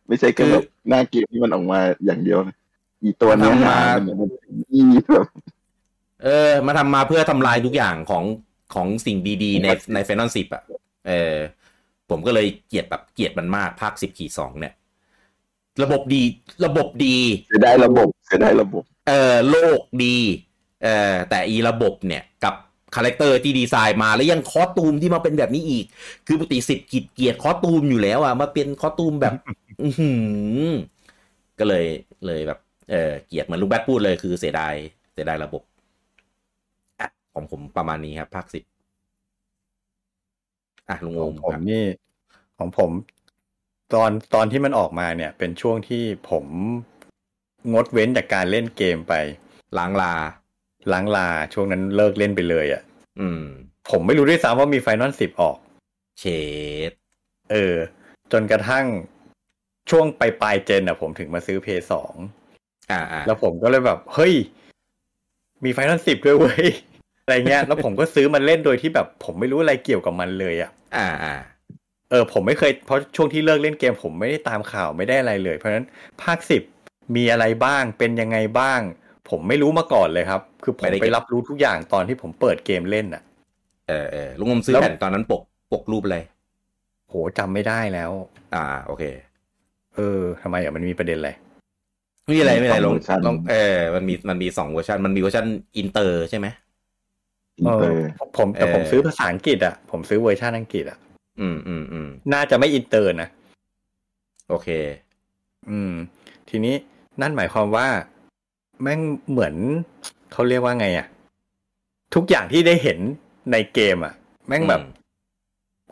[0.08, 2.56] ไม่ใช่แค่แบบหน้าเกมที่มันออกมาอย่างเดียวนะ
[3.02, 5.28] อีตัวเนื้อหามันมันขยี้แบบ
[6.24, 8.24] เออ มาทำมาเพื่อทำลายทุกอย่างของ
[8.74, 10.64] ของสิ่งดีๆ ในในเฟนอนสิบอะ
[11.08, 11.36] เออ
[12.10, 14.74] ผมก็เลยเกลียดแบบเกลียดมันมากภาคสิบขีดสองเนี่ย
[15.84, 16.24] ระบบดี
[16.66, 20.18] ระบบดีเสียได้ระบบเสียได้ระบบ เออโลกดี
[20.84, 22.56] เออแต่อีระบบเนี่ยกับ
[22.96, 25.86] คาแรคเตอร์ที่ดีไซน์มาแล้วยังคอสตูมที่มาเป็นแบบนี้อีก
[26.28, 29.34] คือปกติสิบกิจเกียรติคอสตูมอยู่แล้วอะมาเป็นคอสตูมแบบ
[29.84, 30.12] อือหื
[30.68, 30.70] อ
[31.60, 31.86] ก็เลย
[32.26, 32.60] เลยแบบ
[32.92, 34.74] เออเกลียดเหมือนลุงแบทพูดเลยคือเสียดาย
[35.14, 35.62] เสียดายระบบ
[37.00, 38.64] อะของผมประมาณนี้ครับ ภาคสิบ
[40.90, 41.84] อะลุงขโอองมผมครับนี่
[42.60, 42.92] ของผม
[43.94, 46.46] ตอนตอนที่มันออกมาเนี่ย เป็นช่วงที่ผม
[47.74, 49.14] งดเว้นจากการเล่นเกมไป
[49.78, 50.14] ล้างลา
[50.92, 52.82] ล้างลาช่วงนั้นเลิกเล่นไปเลยอะ่ะ
[53.20, 53.42] อืม
[53.90, 55.58] ผมไม่รู้ด้วยซ้ำว่ามีไฟนอลสิบออก
[56.20, 56.26] เช
[56.90, 56.92] ด
[57.52, 57.76] เออ
[58.32, 58.86] จนกระทั่ง
[59.90, 62.14] ช่วงปลายปลายๆเจนอะ ผมถึงมาซื้อเพย์สอง
[62.92, 64.34] อ่าอ่าแล้วผมก็เลยแบบ เฮ้ย
[65.64, 66.66] มีไฟนอลสิบด้วยเว้ย
[67.24, 71.36] อะไรเงี้ย แล้วผมก็ซื้อมันเล่นโดยที่แบบ ผมไม่รู้อะไรเกี่ยวกับมันเลยอะ อ่าอ่า
[72.12, 75.86] เออ ผมไม่เคยเพราะช่วงที่เลิกเล่นเกม ผมไม่ได้ตามข่าวไม่ได้อะไรเลย เพราะฉะนั้น
[76.22, 76.62] ภาคสิบ
[77.16, 78.82] มีอะไรบ้างเป็นยังไงบ้าง
[79.30, 83.24] ผมไม่รู้มาก่อนเลยครับ คือผมไปรับรู้ทุกอย่างตอนที่ผมเปิดเกมเล่นอะ
[83.88, 85.42] เออเออลุงโอมซื้อแล้วแผ่นตอนนั้นปก
[85.74, 86.20] ปกรูปอะไร
[87.10, 88.12] โหจำไม่ได้แล้ว
[88.56, 89.04] อ่า โอเค
[89.96, 91.32] เออทำไมอะมันมีประเด็นอะไร
[92.26, 95.46] ไม่มีอะไรไม่มีอะไรสลองงเวอร์ชันลงเออมันมีมันมีสองเวอร์ชันมันมีเวอร์ชัน
[95.78, 96.48] อินเตอร์ใช่ไหม
[97.60, 98.06] อินเอเตออร์
[98.38, 100.98] ผมแต่เออผมซื้อภาษาอังกฤษอะผมซื้อเวอร์ชันอังกฤษอะ
[101.40, 103.30] อืมอืมอืมน่าจะไม่อินเตอร์นะ
[104.50, 104.68] โอเค
[105.70, 105.94] อืม
[106.50, 106.76] ทีนี้
[107.22, 107.88] นั่นหมายความว่า
[108.82, 109.56] แม่งเหมือน
[110.32, 111.08] เขาเรียกว่าไงอะ
[112.16, 113.00] ทุกอย่างที่ได้เห็น
[113.52, 114.14] ในเกมอะ
[114.48, 114.92] แม่งแบบอืม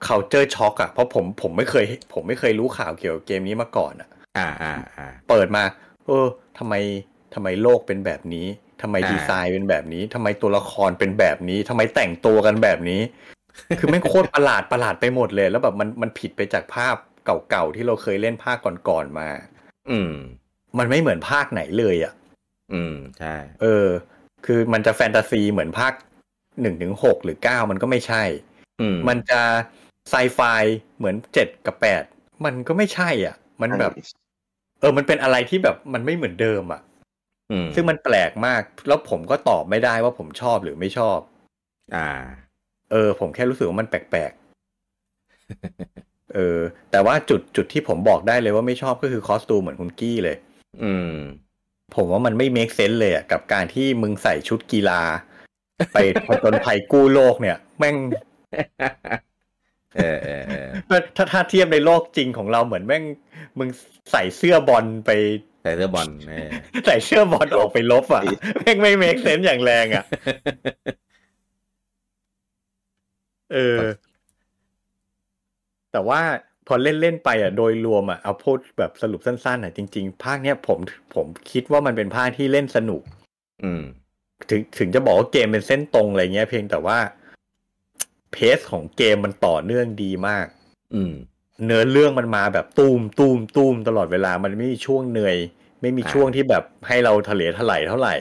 [0.07, 5.63] culture shock อะเพราะผมผมไม่เคย ผมไม่เคยรู้ข่าวเกี่ยวกับเกมนี้มาก่อนอะอ่าอ่าอ่าเปิดมา
[6.05, 6.73] เออทำไม
[7.33, 8.47] ทำไมโลกเป็นแบบนี้
[8.81, 13.01] ทำไมอ่าดีไซน์เป็นแบบนี้ทำไมตัวละครเป็นแบบนี้ทำไมแต่งตัวกันแบบนี้
[13.79, 19.29] คือแม่งโคตรประหลาดประหลาดไปหมดเลย แล้วแบบมันมันผิดไปจากภาพเก่าๆที่เราเคยเล่นภาคก่อนๆมา
[19.89, 20.11] อืม
[20.77, 22.13] มันไม่เหมือนภาคไหนเลยอะ
[22.73, 23.87] อืมใช่ เออ
[24.45, 25.93] คือมันจะแฟนตาซีเหมือนภาค
[26.61, 28.23] หนึ่งถึงหกหรือเก้ามันก็ไม่ใช่
[28.81, 29.41] อืมมันจะ
[30.09, 30.39] ไซไฟ
[30.97, 32.03] เหมือนเจ็ดกับแปด
[32.45, 33.91] มันก็ไม่ใช่ อะ มันแบบ
[34.79, 36.81] เออ มันเป็นอะไรที่แบบมันไม่เหมือนเดิมอะ
[37.51, 41.19] อืมซึ่งมันแปลกมาก แล้วผมก็ตอบไม่ได้ว่าผมชอบหรือไม่ชอบ
[41.95, 42.07] อ่า
[42.91, 46.59] เออ ผมแค่รู้สึกว่ามันแปลกๆเออ
[46.91, 50.37] แต่ว่าจุดจุดที่ผมบอกได้เลยว่าไม่ชอบก็คือคอสตูมเหมือนคุณกี้เลย
[50.83, 51.15] อืม
[51.95, 55.01] ผมว่ามันไม่เมคเซน s ์เลยอะกับการที่มึงใส่ชุดกีฬา
[55.93, 57.95] ไปผจญภัยกู้โลกเนี่ย แม่ง
[59.97, 60.67] เออเออเออ
[61.15, 63.03] ถ้าถ้าเทียบในโลกจริงของเราเหมือนแม่ง
[63.59, 63.69] มึง
[64.11, 65.11] ใส่เสื้อบอลไป
[65.63, 66.49] ใส่เสื้อบอลเออ
[66.85, 68.23] ใส่เสื้อบอลออกไปลบอะ
[68.59, 70.03] แม่งไม่เมคเซน s ์อย่างแรงอะ
[73.53, 73.79] เออ
[75.91, 76.21] แต่ว่า
[76.67, 80.79] พอเล่นเล่นๆไปอะโดยรวมอะเอาพูดแบบสรุปสั้นๆอะจริง ๆ ภาคเนี้ยผม
[81.15, 83.01] ผมคิดว่ามันเป็นภาคที่เล่นสนุก
[83.63, 83.83] อืม
[84.49, 86.97] ถึงถึงจะบอกว่าเกมเป็นเส้นตรงอะไรเงี้ย เพียงแต่ว่า
[88.31, 90.45] เพสของเกมมันต่อเนื่องดีมาก
[90.95, 91.13] อืม
[91.65, 95.37] เนื้อเรื่องมันมาแบบตูมตูมตูมตลอดเวลามันไม่มีช่วงเหนื่อย
[95.81, 98.15] ไม่มีอ่าช่วงที่แบบให้เราทะเลถลายเท่าไหร่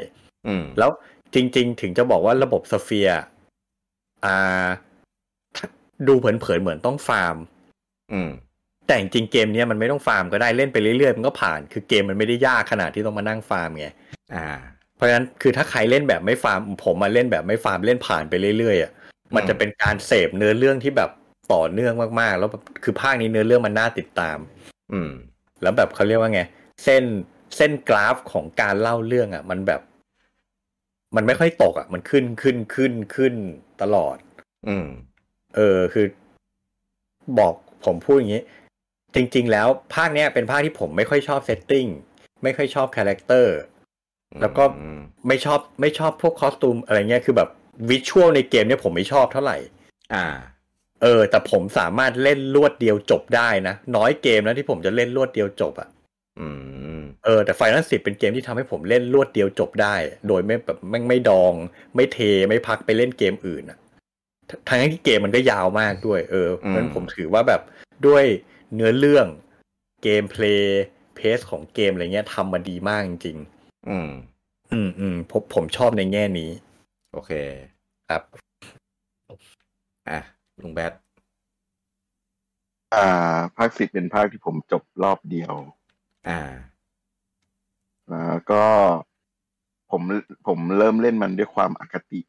[0.47, 0.91] อืม แล้ว
[1.35, 3.21] จริง ๆ ถึงจะบอกว่าระบบ sphere
[4.25, 4.67] อ่า
[5.57, 5.67] ถ้า
[6.09, 7.37] ดูเผินๆเหมือนต้องฟาร์ม
[8.13, 8.31] อืม
[8.87, 13.89] แต่จริงๆเกมเนี้ยมันไม่ต้องฟาร์มก็ได้เล่นไปเรื่อยๆมันก็ผ่าน คือเกมมันไม่ได้ยากขนาดที่ต้องมานั่งฟาร์มไง
[14.35, 14.49] อ่า
[14.97, 18.91] เพราะฉะนั้นคือถ้าใครเล่นแบบไม่ฟาร์ม ผมมาเล่นแบบไม่ฟาร์มเล่นผ่านไปเรื่อยๆอะ
[19.37, 21.11] มันจะเป็นการเสพเนื้อเรื่องที่แบบ
[21.53, 24.39] ต่อเนื่องมากๆ แล้วแบบคือภาคนี้เนื้อเรื่องมันน่าติดตาม
[24.93, 25.11] อืม
[25.63, 26.41] แล้วแบบเขาเรียกว่าไง
[26.85, 27.03] เส้น
[27.57, 29.81] เส้นกราฟของการเล่าเรื่องอะ มันแบบ
[31.17, 33.35] มันไม่ค่อยตกอะ มันขึ้นขึ้นขึ้นขึ้น
[33.83, 34.17] ตลอด
[34.69, 34.87] อืม
[35.57, 36.07] เออคือ
[37.39, 37.55] บอก
[37.87, 38.43] ผมพูดอย่างนี้
[39.15, 41.87] จริง ๆ แล้วภาคเนี้ยเป็นภาคที่ผมไม่ค่อยชอบ setting
[42.43, 43.57] ไม่ค่อยชอบ character
[44.41, 47.49] แล้วก็อืมไม่ชอบไม่ชอบพวก costume อะไรเงี้ยคือแบบ
[47.91, 49.59] visual ในเกมเนี่ยผมไม่ชอบเท่าไหร่
[50.15, 50.27] อ่า
[51.03, 55.89] เออ แต่ผมสามารถเล่นรวดเดียวจบได้นะ น้อยเกมนะที่ผมจะเล่นรวดเดียวจบอะ
[56.41, 56.49] อื
[56.99, 59.95] มเออแต่ไฟน a ลสิเป็นเกมที่ทำให้ผมเล่นรวดเดียวจบได้
[60.29, 61.53] โดยไม่แบบไม่ไม่ดอง
[61.97, 62.19] ไม่เท
[62.49, 63.79] ไม่พักไปเล่นเกมอื่นอะ
[64.69, 67.61] ทั้งที่เกมมันก็ยาวมากด้วย เออเพราะฉะนั้นผมถือว่าแบบ
[68.07, 68.25] ด้วย
[68.75, 69.27] เนื้อเรื่อง
[70.03, 70.85] เกมเพลย์
[71.17, 73.39] เพสของเกมอะไรเงี้ยทำมาดีมากจริง
[73.89, 76.51] อืมๆอืมอืมผมผมชอบในแง่นี้
[77.13, 77.33] โอเค
[78.09, 78.23] ครับ
[80.11, 80.21] อะ
[80.63, 80.93] ลุงแบท
[82.95, 85.55] อ่า ภาคสิบเป็นภาคที่ผมจบรอบเดียว
[86.29, 86.41] อ่า
[88.11, 88.65] แล้วก็
[89.91, 90.03] ผม
[90.47, 92.21] ผมเริ่มเล่นมันด้วยความอคติ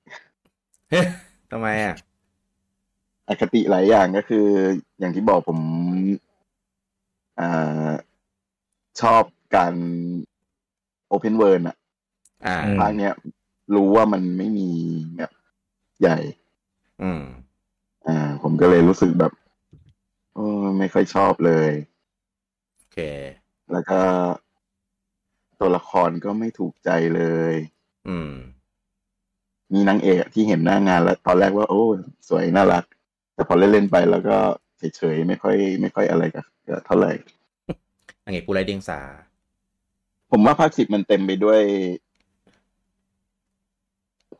[1.56, 1.96] ทำไมอะ
[3.30, 4.48] อคติหลายอย่างก็คือ
[5.00, 5.60] อย่างที่บอกผม
[7.39, 7.92] อ่า
[9.02, 9.24] ชอบ
[9.56, 9.74] การ
[11.08, 11.76] open world อะ
[12.46, 13.13] อ่าอืมภาคเนี้ย
[13.76, 14.70] รู้ว่ามันไม่มี
[15.18, 15.32] แบบ
[16.02, 16.18] ใหญ่
[17.02, 17.24] อืม
[18.08, 19.32] อ่า ผมก็เลยรู้สึกแบบ
[20.36, 21.72] เออไม่ค่อยชอบเลย
[22.76, 23.00] โอเค
[23.72, 24.00] แล้วก็
[25.60, 27.54] ตัวละครก็ไม่ถูกใจเลย
[28.08, 28.34] อืม
[29.73, 31.84] มีนางเอกอะที่เห็นหน้างานแล้วตอนแรกว่า โอ้
[32.30, 32.84] สวยน่ารัก
[33.34, 34.38] แต่พอเล่นๆไปแล้วก็
[34.78, 37.12] เฉยๆไม่ค่อย ไม่ค่อยอะไรกับกับเท่าไหร่
[38.26, 38.99] อังเอกผู้ไร้เดียงสา
[40.32, 41.62] ผมว่าภาคสิบมันเต็มไปด้วย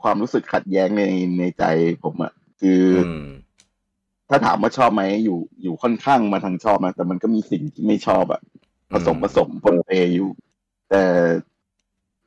[0.01, 1.03] ความรู้สึกขัดแย้งใน
[1.39, 1.63] ในใจ
[2.03, 2.31] ผมอะ
[2.62, 3.25] คืออือม
[4.29, 8.41] ถ้าถามว่าชอบไหมอยู่อยู่ค่อนข้างมาทางชอบนะแต่มันก็มีสิ่งที่ไม่ชอบอะ
[8.93, 10.29] ผสมอืมผสมปนเปอยู่
[10.89, 11.03] แต่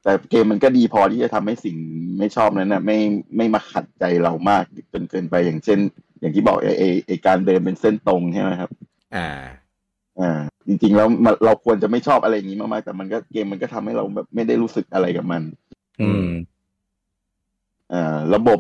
[0.06, 1.76] แต่เกมมันก็ดีพอที่จะทำให้สิ่ง
[2.18, 2.98] ไม่ชอบนั้นนะไม่
[3.36, 5.78] ไม่มาขัดใจเรามากจนเกินไปอย่างเช่น
[6.20, 8.70] อย่างที่บอกไอไอไอการเดินเป็นเส้นตรงใช่ไหมครับ
[9.16, 9.28] อ่า
[10.20, 15.42] อ่า จริงๆแล้วมันเราควรจะไม่ชอบอะไรอย่างนี้มากๆแต่มันก็เกมมันก็ทำให้เราแบบไม่ได้รู้สึกอะไรกับมัน
[16.00, 16.28] อืม
[17.92, 18.58] อ่า ระบบ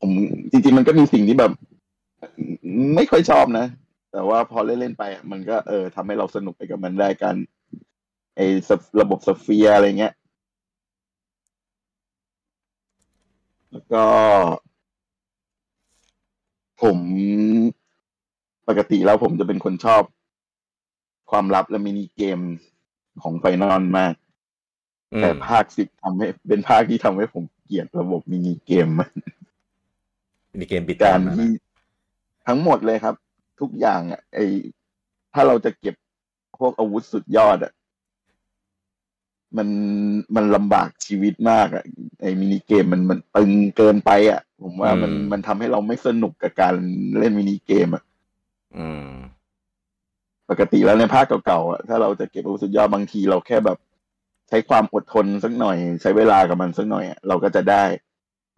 [0.00, 0.10] ผม
[0.50, 1.52] จริง ๆ มันก็มีสิ่งที่แบบ
[2.94, 3.66] ไม่ค่อยชอบนะ
[4.12, 7.34] แต่ว่าพอเล่นๆไปอะมันก็เออทำให้เราสนุกไปกับมันได้กัน
[8.36, 10.12] ไอ้สฟระบบสเฟียร์อะไรเงี้ย
[13.72, 14.04] แล้วก็
[16.82, 16.98] ผม
[18.68, 20.02] ปกติแล้วผมจะเป็นคนชอบ
[21.30, 22.38] ความลับและมินิเกม
[23.22, 24.14] ของไฟนอลมาก
[25.12, 29.12] อืมแต่ภาคสิบทำให้ เป็นภาคที่ทำให้ผมเกลียดระบบมินิเกมมาก
[30.60, 31.50] มีเกมปิดกาตารมนะที่
[32.46, 33.14] ทั้งหมดเลยครับ
[33.60, 34.38] ทุกอย่างอะไอ
[35.34, 35.94] ถ้าเราจะเก็บ
[36.58, 37.72] พวกอาวุธสุดยอดอะ
[39.56, 39.68] มัน
[40.36, 41.84] มันลำบากชีวิตมากอะ
[42.20, 46.74] ไอมินิเกมมันมันตึงเกินไปอะผมว่ามันมันทำให้เราไม่สนุกกับการ
[47.18, 48.02] เล่นมินิเกมอะ
[48.76, 49.08] อืม
[50.50, 53.78] ปกติแล้วในภาคเก่าๆอะถ้าเราจะเก็บอาวุธสุดยอดบางทีเราแค่แบบ
[54.48, 57.84] ใช้ความอดทนสักหน่อย ใช้เวลากับมันสักหน่อยอะเราก็จะได้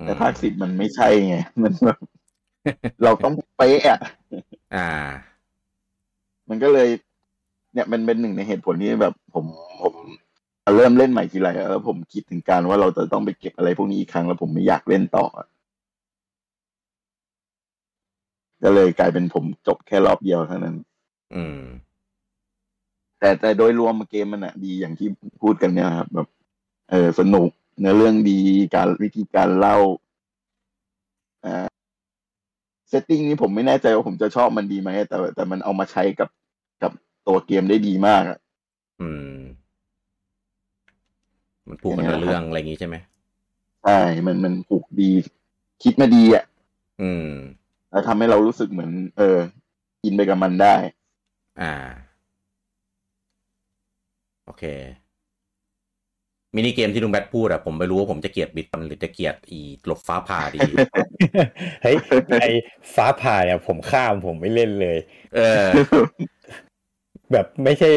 [0.05, 1.99] แต่ภาคสิบมันไม่ใช่ไงมันแบบ
[3.05, 4.01] เราต้องเป๊ะอะ
[4.75, 4.89] อ่า
[6.49, 6.89] มันก็เลย
[7.73, 9.45] เนี่ยมันเป็นหนึ่งในเหตุผลที่แบบ ผม
[9.83, 9.95] ผม
[10.77, 15.47] เริ่มเล่นใหม่ทีไรแล้วผมคิดถึงการว่าเราจะต้องไปเก็บอะไรพวกนี้อีกครั้งแล้วผมไม่อยากเล่นต่ออะ
[18.63, 20.77] ก็เลยกลายเป็นผมจบแค่รอบเดียวเท่านั้น
[21.35, 21.61] อืม
[23.19, 25.09] แต่แต่โดยรวมเกมมันอะดีอย่างที่
[25.43, 26.29] พูดกันเนี่ยครับ แบบ
[26.91, 28.41] เออสนุกเนื้อเรื่องดี
[28.75, 29.77] การวิธีการเล่า
[31.45, 31.67] อ่า
[32.89, 36.29] เซตติ้งนี้ผมไม่แน่ใจว่าผมจะชอบมันดีไหมแต่แต่มันเอามาใช้กับ
[36.83, 36.93] กับ
[37.27, 38.39] ตัวเกมได้ดีมากอะ
[39.01, 39.39] อืม
[41.69, 42.97] มันผูกกับเนื้อเรื่องอะไรอย่างงี้ใช่ไหม
[43.85, 45.11] ใช่มันมันผูกดี
[45.83, 46.45] คิดมาดีอะ
[47.03, 47.31] อืม
[47.91, 49.39] แล้วทำให้เรารู้สึกเหมือน เออ
[50.05, 50.75] อินไปกับมันได้
[51.61, 51.73] อ่า
[54.47, 54.65] โอเค
[56.57, 60.61] มินิเกมที่ลุงแบทพูดอะผมไม่รู้ว่าผมจะเกลียดบิดหรือจะเกลียดอีหลบฟ้าผ่าดี
[61.83, 61.97] เฮ้ย
[62.41, 62.45] ไอ
[62.95, 64.99] ฟ้าผ่าเนี่ยผมข้ามผมไม่เล่นเลย
[65.35, 65.67] เออ
[67.33, 67.91] แบบไม่ใช่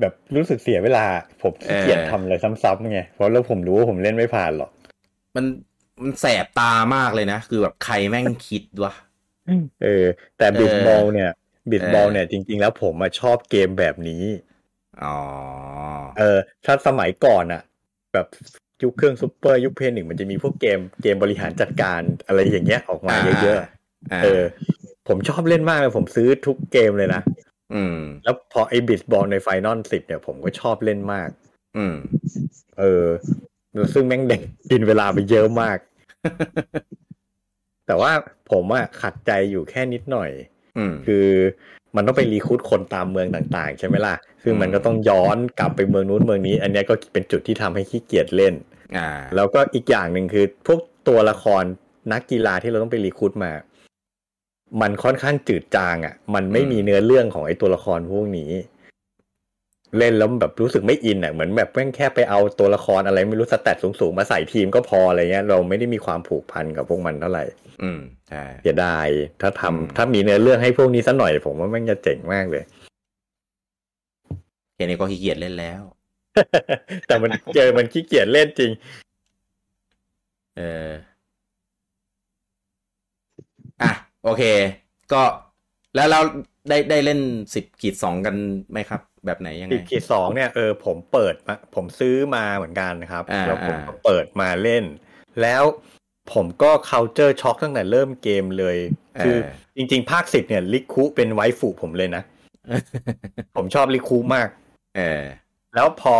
[0.00, 1.04] แบบรู้สึกเสียเวลา
[1.42, 4.70] ผมขี้เกียจเออทำอะไรซ้ำๆไงเพราะแล้วผมรู้ว่าผมเล่นไม่ผ่านหรอก
[5.36, 5.44] มัน
[6.02, 8.92] มันแสบตามากเลยนะ คือแบบใครแม่งคิดวะ
[9.82, 10.04] เออ
[10.38, 11.30] แต่บิดเออบอลเนี่ย
[11.70, 14.22] บิดบอลเออเนี่ยจริง ๆ แล้วผมมาชอบเกมแบบนี้
[15.02, 15.18] อ๋อ
[16.18, 17.62] เออ ถ้าสมัยก่อนอะ
[18.12, 18.26] แบบ
[18.82, 24.42] ยุคเครื่องซูเปอร์ยุค Play หนึ่งมันจะมีพวกเกมเกมบริหารจัดการอะไรอย่างเงี้ยออกมาเยอะๆเออ
[25.08, 27.22] ผมชอบเล่นมากเลยผมซื้อทุกเกมเลยนะ
[27.74, 31.28] อืม แล้วพอไอ้ Blitzball ใน Final สิบเนี่ยผมก็ชอบเล่นมาก
[31.76, 31.94] อืม
[32.78, 33.06] เออ
[33.74, 34.40] แล้วซึ่งแม่งแดก
[34.70, 35.78] กินเวลาไปเยอะมาก
[37.86, 38.12] แต่ว่า
[38.50, 40.30] ผมอะขัดใจอยู่แค่นิดหน่อย
[40.78, 41.26] อืม คือ
[41.96, 48.54] มันต้องไป recruit คนตามเมืองต่าง ๆ ใช่ไหมล่ะ ซึ่งมันก็ต้องย้อนกลับไปเมืองนู้นเมืองนี้ อันเนี้ยก็เป็นจุดที่ทำให้ขี้เกียจเล่น
[48.96, 51.64] อ่า แล้วก็อีกอย่างหนึ่งคือ พวกตัวละคร
[52.12, 53.52] นักกีฬาที่เราต้องไปรีคูดมา
[54.80, 58.50] มันค่อนข้างจืดจางอะ่ะ มันไม่มีเนื้อเรื่องของไอ้ตัวละครพวกนี้
[59.98, 67.44] เล่นแล้วแบบรู้สึกไม่อินอะ่ะเหมือนแบบแม่งแค่ไปเอาตัวละครอะไรไม่รู้สแตทสูงๆมาใส่ทีมก็พออะไรเงี้ย เราไม่ได้มีความผูกพันกับพวกมันเท่าไหร่
[67.82, 69.08] อืมใช่เสียดาย
[69.40, 72.62] ถ้าทำอืมถ้ามีเนื้อเรื่องให้พวกนี้สักหน่อยผมว่าแม่งจะเจ๋งมากเลย
[74.74, 75.82] แค่นี้ก็ขี้เกียจเล่นแล้ว
[77.06, 78.70] แต่มันเจอมันขี้เกียจเล่นจริง
[80.56, 80.90] เออ
[83.82, 83.90] อะ
[84.26, 84.42] โอเค
[85.12, 85.22] ก็
[85.94, 86.20] แล้วเรา
[86.68, 87.20] ได้ได้เล่น
[87.54, 88.36] สิบขีดสองกัน
[88.70, 94.84] ไหมครับ แบบไหนยังไงอีกขีดสองเนี่ยเออผมเปิดมาผมซื้อมาเหมือนกันนะครับอ่าแล้วผมก็อ่าเปิดมาเล่น
[95.42, 95.64] แล้ว
[96.32, 98.76] ผมก็ culture shock ตั้งแต่เริ่มเกมเลย
[99.24, 99.36] คือ
[99.76, 102.22] จริง ๆ ภาคสิบเนี่ยลิคุเป็น waifu ผมเลยนะ
[103.56, 104.48] ผมชอบลิคุมาก
[104.96, 105.22] เออ
[105.74, 106.16] แล้วพอ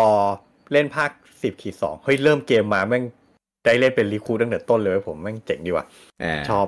[0.72, 1.10] เล่นภาค
[1.42, 3.04] สิบขีดสองเฮ้ยเริ่มเกมมาแม่ง
[3.64, 5.86] ได้เล่นเป็นลิคุตั้งแต่ต้นเลยเว้ยผมแม่งเจ๋งดีว่ะ
[6.20, 6.66] เออชอบ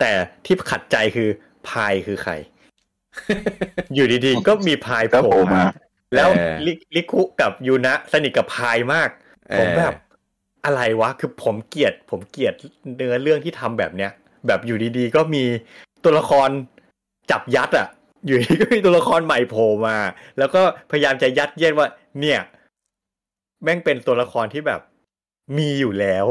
[0.00, 0.12] แต่
[0.44, 1.28] ที่ขัดใจคือ
[1.68, 2.32] พายคือใคร
[3.94, 5.64] อยู่ดีๆ ก็มีพายโผก็โผล่ล่มามา
[6.14, 9.08] แล้วเออลิลิคุกับยูนะสนิทกับพายมาก
[9.58, 9.94] ผมแบบ
[10.64, 12.54] อะไรวะ คือผมเกลียด ผมเกลียด
[12.96, 14.10] เนื้อเรื่องที่ทำแบบเนี้ย
[14.46, 15.44] แบบอยู่ดีๆ ก็มี
[16.04, 16.48] ตัวละคร
[17.30, 17.88] จับยัดอะ
[18.26, 19.96] อยู่ดีก็มีตัวละครใหม่โผล่มา
[20.38, 21.86] แล้วก็พยายามจะยัดเยียดว่า
[22.20, 22.40] เนี่ย
[23.62, 24.80] แม่งเป็นตัวละครที่แบบ
[25.58, 26.26] มีอยู่แล้ว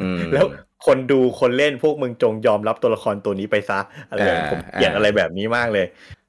[0.00, 0.46] อืมแล้ว
[0.86, 5.86] คนดูคนเล่นพวกมึงจงยอมรับตัวละครตัวนี้ไปซะอะไรอย่างอ่าผมเกลียดอ่าอะไรแบบนี้มากเลย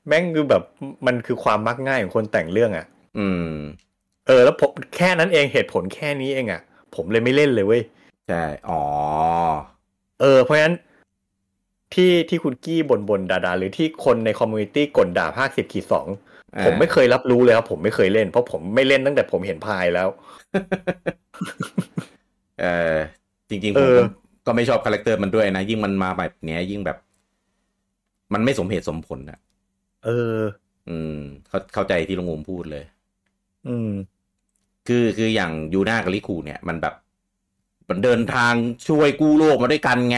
[0.08, 0.64] แม่งคือแบบ
[1.08, 2.86] มันคือความมักง่ายของคนแต่งเรื่องอะ
[3.18, 3.54] อืม
[4.28, 6.62] เออ แล้วผมแค่นั้นเองเหตุผลแค่นี้เองอะ
[6.95, 7.82] ผมเลยไม่เล่นเลยเว้ย
[8.30, 8.84] ใช่อ๋อ
[10.22, 10.76] เออ เพราะฉะนั้น
[11.93, 16.08] ที่ที่คุณกี้บ่นบ่นๆด่าๆหรือที่คนใน community ก่นด่าภาคสิบขีดสอง
[16.56, 20.08] อ่าผมไม่เคยรับรู้เลยครับผมไม่เคยเล่น เพราะผมไม่เล่นตั้งแต่ผมเห็นพายแล้ว
[22.62, 22.95] เออ
[23.50, 24.00] จริงๆเออผม
[24.48, 26.98] ก็ก็ไม่ชอบ character มันด้วยนะ ยิ่งมันมาแบบเนี้ย ยิ่งแบบ
[28.34, 29.39] มันไม่สมเหตุสมผลอะ
[30.04, 30.43] เออ
[30.88, 32.84] อืม เข้าเข้าใจที่ลุงอูมพูดเลย
[33.66, 33.88] อืม
[34.88, 36.93] คือคืออย่างยูนากับลิคูเนี่ย มันแบบ
[37.89, 38.54] มันเดินทาง
[38.88, 40.18] ช่วยกู้โลกมาด้วยกันไง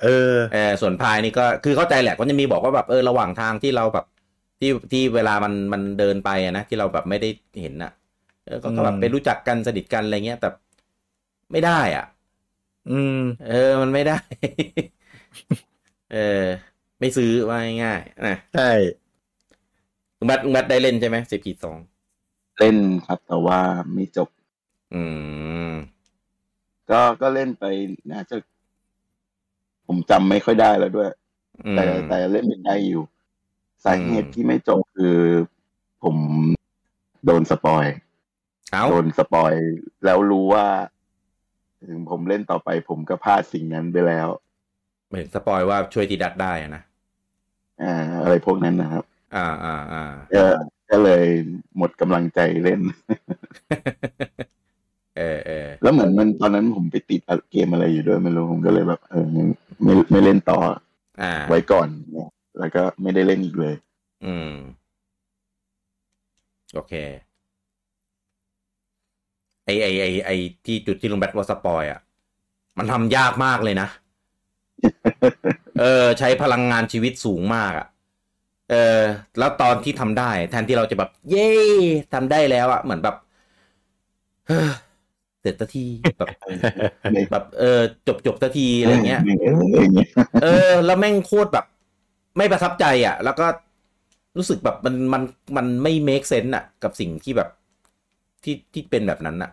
[0.00, 4.04] เออเออส่วนพายนี่ก็คือเข้าใจแหละก็จะมีบอกว่าแบบเออระหว่างทางที่เราแบบ
[4.60, 7.28] ที่ที่เวลามันมันเดินไปอะนะที่เราแบบไม่ได้
[7.60, 7.92] เห็นอะ
[8.44, 10.48] เออก็ก็แบบอืมไปรู้จักกันสนิทกันอะไรเงี้ยแต่
[11.52, 12.04] ไม่ได้อะ
[12.90, 14.18] อืม เออ มันไม่ได้
[16.12, 16.44] เออ
[17.00, 18.70] ไม่ซื้อว่าง่ายๆนะใช่
[20.18, 21.78] ลุงบัตลุงบัตได้เล่นใช่ไหมสิบขีดสอง
[22.58, 22.76] เล่น
[23.06, 23.60] ครับ แต่ว่า
[23.94, 24.28] ไม่จบ
[24.94, 25.02] อื
[25.70, 25.72] ม
[26.90, 27.64] ก็ก็เล่นไป
[28.12, 28.36] น่าจะ
[29.86, 31.10] ผมจำไม่ค่อยได้แล้วด้วย
[31.64, 33.02] อืมแต่แต่เล่นเป็นได้อยู่
[33.84, 35.18] สาเหตุอืมที่ไม่จบคือ
[36.04, 36.16] ผม
[37.24, 37.84] โดนสปอย
[38.72, 39.52] เอาโดนสปอย
[40.04, 40.66] แล้วรู้ว่า
[41.88, 44.28] ถึงผมเล่นต่อไปผมก็พลาดสิ่งนั้นไปแล้ว
[45.08, 46.82] เหมือนสปอยว่าช่วยทีดัดได้อะนะ
[47.82, 49.04] อ่า อะไรพวกนั้นนะครับ
[49.36, 50.04] อ่าอ่าอ่า
[50.34, 50.44] ก็
[50.90, 51.24] ก็เลย
[51.76, 52.80] หมดกำลังใจเล่น
[55.18, 57.20] เออเออแล้วเหมือนมันตอนนั้นผมไปติด
[57.50, 59.48] เกมอะไรอยู่ด้วยไม่รู้ผมก็เลยแบบ เอองั้น
[59.84, 60.58] ไม่ไม่เล่นต่อ
[61.22, 63.74] อ่า ไว้ก่อนเนี่ยแล้วก็ไม่ได้เล่นอีกเลย
[64.24, 64.52] อืม
[66.74, 66.94] โอเค
[69.64, 70.30] ไอไอไอไอ
[70.66, 72.00] ที่จุดที่ลุงแบทว่าสปอยอะ
[72.78, 73.88] มันทำยากมากเลยนะ
[75.80, 77.86] เออ ใช้พลังงานชีวิตสูงมากอะ
[78.70, 79.00] เออ
[79.38, 81.50] แล้วตอนที่ทำได้ แทนที่เราจะแบบ เย้
[82.14, 83.16] ทำได้แล้วอะ เหมือนแบบ
[84.48, 84.70] เฮ้อ
[85.40, 85.86] เสร็จสักที
[86.18, 86.28] แบบ
[87.12, 90.08] ไม่แบบเออจบจบสักทีอะไรเงี้ยไม่อะไรอย่างเงี้ย
[90.42, 91.66] เออ แล้วแม่งโคตรแบบ
[92.36, 93.46] ไม่ประทับใจอะ แล้วก็
[94.36, 95.22] รู้สึกแบบมันมัน
[95.56, 97.48] มันไม่ make sense อะกับสิ่งที่แบบ
[98.44, 99.50] ที่ที่เป็นแบบนั้นอะ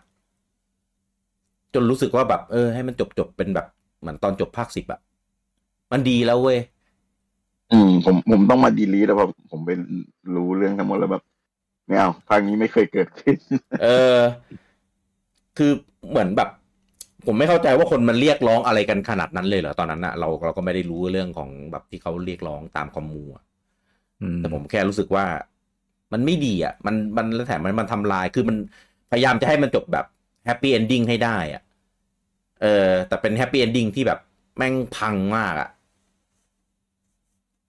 [1.74, 3.68] จนรู้สึกว่าแบบ เออ ให้มันจบจบเป็นแบบ
[4.00, 5.00] เหมือนตอนจบภาคสิบอะ
[5.92, 6.60] มันดีแล้วเว้ย
[7.72, 9.80] อืมผมผมต้องมาดีลีทแล้วเพราะผมเป็น
[10.36, 11.24] รู้เรื่องทั้งหมดแล้วแบบ
[11.88, 13.36] ไม่เอาภาคนี้ไม่เคยเกิดขึ้น
[13.84, 14.18] เออ
[15.58, 15.72] คือ
[16.10, 16.50] เหมือนแบบ
[17.26, 23.44] ผมไม่เข้าใจว่าคนมันเรียกร้องอะไรกันขนาดนั้นเลยเหรอตอนนั้นอะเราเราก็ไม่ได้รู้เรื่องของแบบที่เขาเรียกร้องตามคอมมูอะ
[24.22, 25.26] อืมแต่ผมแค่รู้สึกว่า
[26.14, 28.57] มันไม่ดีอะ มันมันแล้วแถมมันมันทำลายคือมัน
[29.12, 30.05] พยายามจะให้มันจบแบบ
[30.45, 31.62] happy ending ให้ได้อะ
[32.62, 34.20] เออ แต่เป็น happy ending ที่แบบ
[34.57, 35.70] แม่งพังมากอะ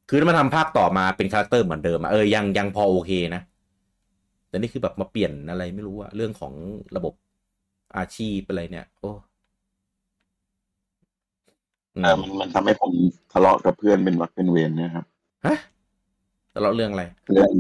[0.09, 3.43] คือถ้ามันทำภาคต่อมาเป็น character เหมือนเดิมอะเออยังยังพอโอเคนะ
[4.49, 6.55] แต่นี่คือแบบมาเปลี่ยนอะไรไม่รู้อะเรื่องของ
[6.97, 7.15] ระบบ
[7.97, 9.13] อาชีพอะไรเนี่ย โอ้
[11.97, 12.93] อืมอ่ามันมันทำให้ผม
[13.33, 15.05] ทะเลาะกับเพื่อนเป็นวักเป็นเวรเนะครับ
[15.47, 15.57] ฮะ
[16.51, 17.51] แต่เราเรื่องอะไร เรื่อง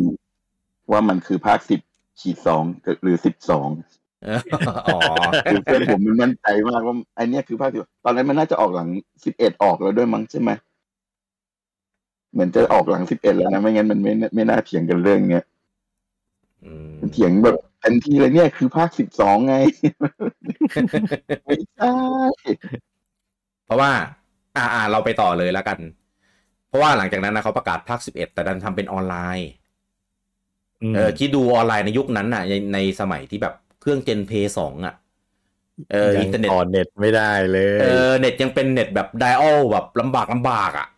[0.90, 1.80] ว่ามันคือภาคสิบ
[2.20, 2.64] ขีดสอง
[3.02, 3.68] หรือสิบสอง
[4.24, 4.40] เออ
[4.86, 4.98] อ๋อ
[5.44, 8.88] คือเพื่อนผมมันมั่นใจมากว่าไอเนี้ยคือภาคสิบตอนนั้นมันน่าจะออกหลัง
[9.24, 10.50] สิบเอ็ดออกแล้วด้วยมั้งใช่ไหม
[12.32, 15.44] เหมือนจะออกหลังสิบเอ็ดแล้วนะไม่งั้นมันไม่ไม่น่าเถียงกันเรื่องเนี้ย
[16.64, 19.56] อืมเถียงแบบทันทีเลยเนี่ยคือภาคสิบสองไง
[21.44, 21.92] ไม่ใช่
[23.66, 23.90] เพราะว่า
[24.56, 25.78] อ่า อ่าเราไปต่อเลยแล้วกัน
[26.68, 29.61] เพราะว่าหลังจากนั้นนะเขาประกาศภาคสิบเอ็ดแต่ดันทำเป็นออนไลน์
[30.94, 34.94] เออคิดดูออนไลน์ในยุคนั้นน่ะ ในในสมัยที่แบบเครื่อง gen Play สองอะ
[35.92, 40.88] เออยังอินเทอร์เน็ตต่อเน็ตไม่ได้เลยเออเน็ตยังเป็นเน็ตแบบ dial แบบลำบากลำบากอะ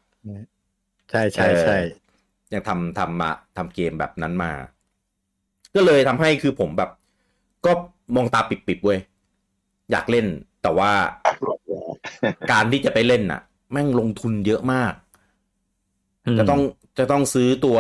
[1.11, 1.76] ใช่ใช่ใช่
[2.53, 4.53] ยังทำทำมาทำเกมแบบนั้นมา
[5.74, 6.91] ก็เลยทำให้คือผมแบบ
[7.66, 7.72] ก็
[8.14, 9.01] มองตาปริบๆเว้ย
[9.91, 10.26] อยากเล่น
[10.62, 10.93] แต่ว่า
[12.53, 13.41] การที่จะไปเล่นน่ะ
[13.72, 16.61] แม่งลงทุนเยอะมากจะต้อง
[16.99, 17.78] จะต้องซื้อตัว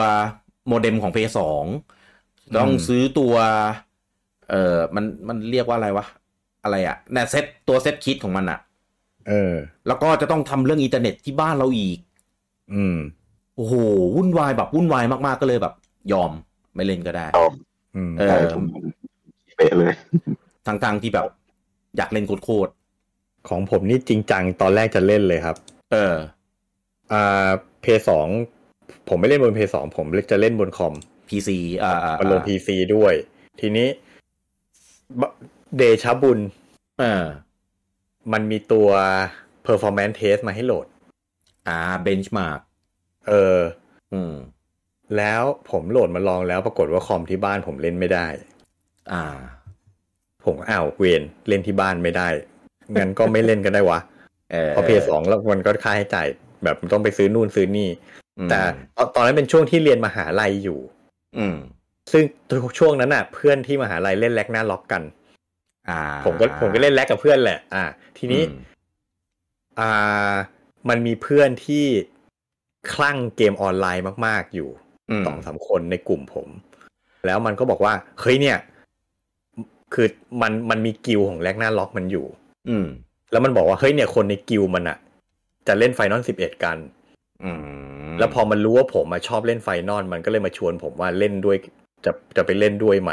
[0.68, 1.64] โมเด็มของ Play สอง
[2.56, 3.34] ต้องอืมซื้อตัว
[4.50, 6.06] เอ่อมันมันเรียกว่าอะไรวะ
[6.64, 8.58] อะไรอะเนี่ยเซตตัว set kit ของมันอะ
[9.28, 9.54] เออ
[9.86, 11.98] แล้วก็จะต้องทำเรื่องอินเทอร์เน็ตที่บ้านเราอีก
[12.74, 12.96] อืม
[13.56, 13.74] โอ้โห
[14.16, 15.74] วุ่นวายแบบวุ่นวายมาก ๆ ก็เลยแบบ
[16.12, 16.32] ยอม
[16.74, 17.26] ไม่เล่นก็ได้
[17.96, 18.64] อืมเออใช่ผม
[19.56, 19.92] เป๊ะเลย
[20.66, 21.26] ทางทางๆที่แบบ
[21.96, 22.70] อยากเล่นโคตร
[23.48, 26.14] ของผมนี่จริงจังตอนแรกจะเล่นเลยครับๆเออ
[27.12, 27.48] อ่า
[27.80, 28.26] เพย์สอง
[29.08, 30.94] ผมไม่เล่นบนเพย์สองผมจะเล่นบนคอม
[31.28, 31.50] PC
[31.82, 33.14] อ่าอ่ามันลงพีซีด้วย
[33.60, 33.88] ทีนี้
[35.20, 35.22] บ
[35.76, 36.38] เดชะบุญ
[37.00, 37.24] เออ
[38.32, 38.88] มันมีตัว
[39.66, 40.86] performance test มาให้โหลด
[41.68, 42.60] อ่า benchmark
[43.28, 43.58] เออ
[44.12, 44.34] อืม
[45.16, 48.26] แล้วผมโหลดมาลองแล้วปรากฏว่าคอมที่บ้านผมเล่นไม่ได้
[49.12, 49.22] อ่า
[50.44, 52.28] ผมอ้าวเวรเล่นที่บ้านไม่ได้
[53.00, 54.00] งั้นก็ไม่เล่นก็ได้วะ
[54.52, 56.26] เออเพราะ Play สองแล้วมันก็ค่าใช้จ่าย
[56.64, 57.88] แบบต้องไปซื้อนู่นซื้อนี่
[58.38, 58.58] อืมแต่
[58.96, 60.78] ตอนตอนนั้นเป็นช่วงที่เรียนมหาลัยอยู่
[61.38, 61.56] อืม
[62.12, 62.22] ซึ่ง
[62.78, 65.02] ช่วงนั้นน่ะ เพื่อนที่มหาลัยเล่น Ragnarok กัน
[65.88, 67.84] อ่า ผมก็ผมก็เล่น Rag กับเพื่อนแหละ อ่า
[68.18, 68.58] ทีนี้อืม
[69.80, 70.32] อ่า
[70.88, 71.84] มันมีเพื่อนที่
[72.92, 74.68] คลั่งเกมออนไลน์มาก ๆ อยู่
[75.10, 76.48] อืมสองสามคนในกลุ่มผม
[77.26, 78.58] แล้วมันก็บอกว่า เฮ้ยเนี่ย
[79.94, 80.06] คือ
[80.42, 82.26] มันมันมีกิลของ Ragnarok มันอยู่
[82.68, 82.86] อืม
[83.32, 84.98] แล้วมันบอกว่า เฮ้ยเนี่ยคนในกิลมันอะ
[85.66, 87.03] จะเล่น Final สิบเอ็ดกันอืม
[88.18, 91.56] แล้วพอมันรู้ว่าผมมาชอบเล่น Final มันก็เลยมาชวนผมว่าเล่นด้วย
[92.04, 93.12] จะจะไปเล่นด้วยไหม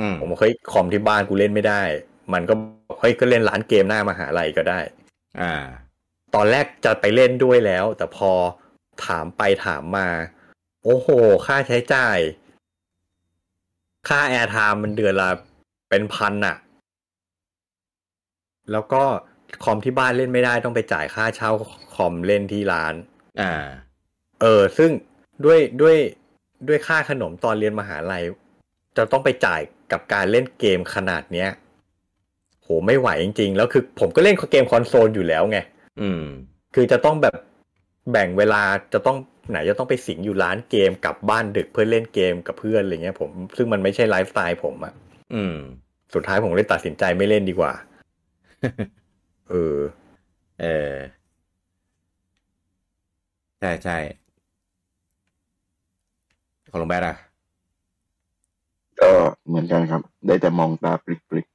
[0.00, 1.82] อืมผมบอกเฮ้ยคอมที่บ้านกูเล่นไม่ได้
[2.32, 2.54] มันก็
[2.88, 4.80] บอกเฮ้ยก็เล่นร้านเกมหน้ามหาลัยก็ได้
[5.40, 5.54] อ่า
[6.34, 8.32] ตอนแรกจะไปเล่นด้วยแล้ว แต่พอ
[9.06, 10.08] ถามไปถามมา
[10.84, 11.08] โอ้โห
[11.46, 12.18] ค่าใช้จ่าย
[14.08, 15.30] ค่าแอร์ไทม์มันเดือนละ
[15.90, 16.56] เป็นพันอะ
[18.72, 19.02] แล้วก็
[19.64, 21.50] คอมที่บ้านเล่นไม่ได้ต้องไปจ่ายค่าเช่า
[21.94, 22.94] คอมเล่นที่ร้าน
[23.40, 23.52] อ่า
[24.40, 24.90] เออ ซึ่ง
[25.44, 25.96] ด้วยด้วย
[26.68, 28.22] ด้วยค่าขนมตอนเรียนมหาลัย
[28.96, 29.60] จะต้องไปจ่าย
[29.92, 31.48] กับการเล่นเกมขนาดเนี้ย
[32.62, 35.58] โหไม่ไหวจริง ๆ แล้วคือผมก็เล่นเกมคอนโซลอยู่แล้วไง
[36.00, 36.22] อืม
[36.74, 37.36] คือจะต้องแบบ
[38.12, 38.62] แบ่งเวลา
[38.92, 39.16] จะต้อง
[39.50, 44.94] ไหนจะต้องไปสิงอยู่ร้านเกมกลับบ้านดึกเพื่อเล่นเกมกับเพื่อนอะไรเงี้ยผมซึ่งมันไม่ใช่ไลฟ์สไตล์ผมอะ
[45.34, 45.56] อืม
[46.14, 47.72] สุดท้ายผมเลยตัดสินใจไม่เล่นดีกว่า
[49.50, 49.78] เออ
[50.62, 50.92] เออ
[53.60, 53.96] ใช่ใช่
[56.70, 57.16] ของลงแบดอะ
[59.00, 59.10] ก็
[59.46, 61.46] เหมือนกันครับ ได้แต่มองตาปริก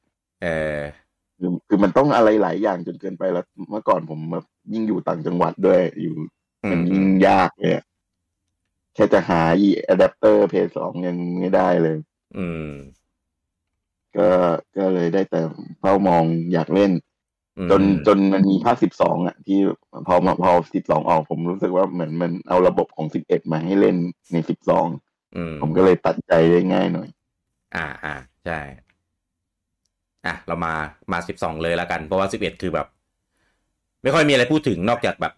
[0.44, 0.48] เอ
[0.78, 6.16] อๆคือคือมันต้องอะไรหลายอย่างจนเกินไปแล้ว เมื่อก่อนผมแบบยิ่งอยู่ต่างจังหวัดด้วยอยู่
[6.64, 7.84] อืมันมยิ่งยากเลยอะ
[8.94, 11.98] แค่จะหาอีอะแดปเตอร์เพย์สองยังไม่ได้เลย
[12.38, 12.72] อืม
[14.18, 14.30] ก็
[14.78, 15.42] ก็เลยได้แต่
[15.80, 17.05] เฝ้ามองอยากเล่นอืม
[17.72, 19.60] จนจนมันมีภาคสิบสองอะ ที่
[20.08, 23.98] พอมาพอสิบสองออกผมรู้สึกว่าเหมือนมันเอาระบบของสิบเอ็ดมาให้เล่น
[24.34, 24.88] ในสิบสอง
[25.36, 27.10] อืมผมก็เลยตัดใจได้ง่ายหน่อย
[27.76, 28.60] อ่าอ่าใช่
[30.26, 30.74] อะ เรามา
[31.12, 32.88] มาสิบสองเลยแล้วกัน เพราะว่าสิบเอ็ดคือแบบ
[34.04, 35.34] ไม่ค่อยมีอะไรพูดถึงนอกจากแบบ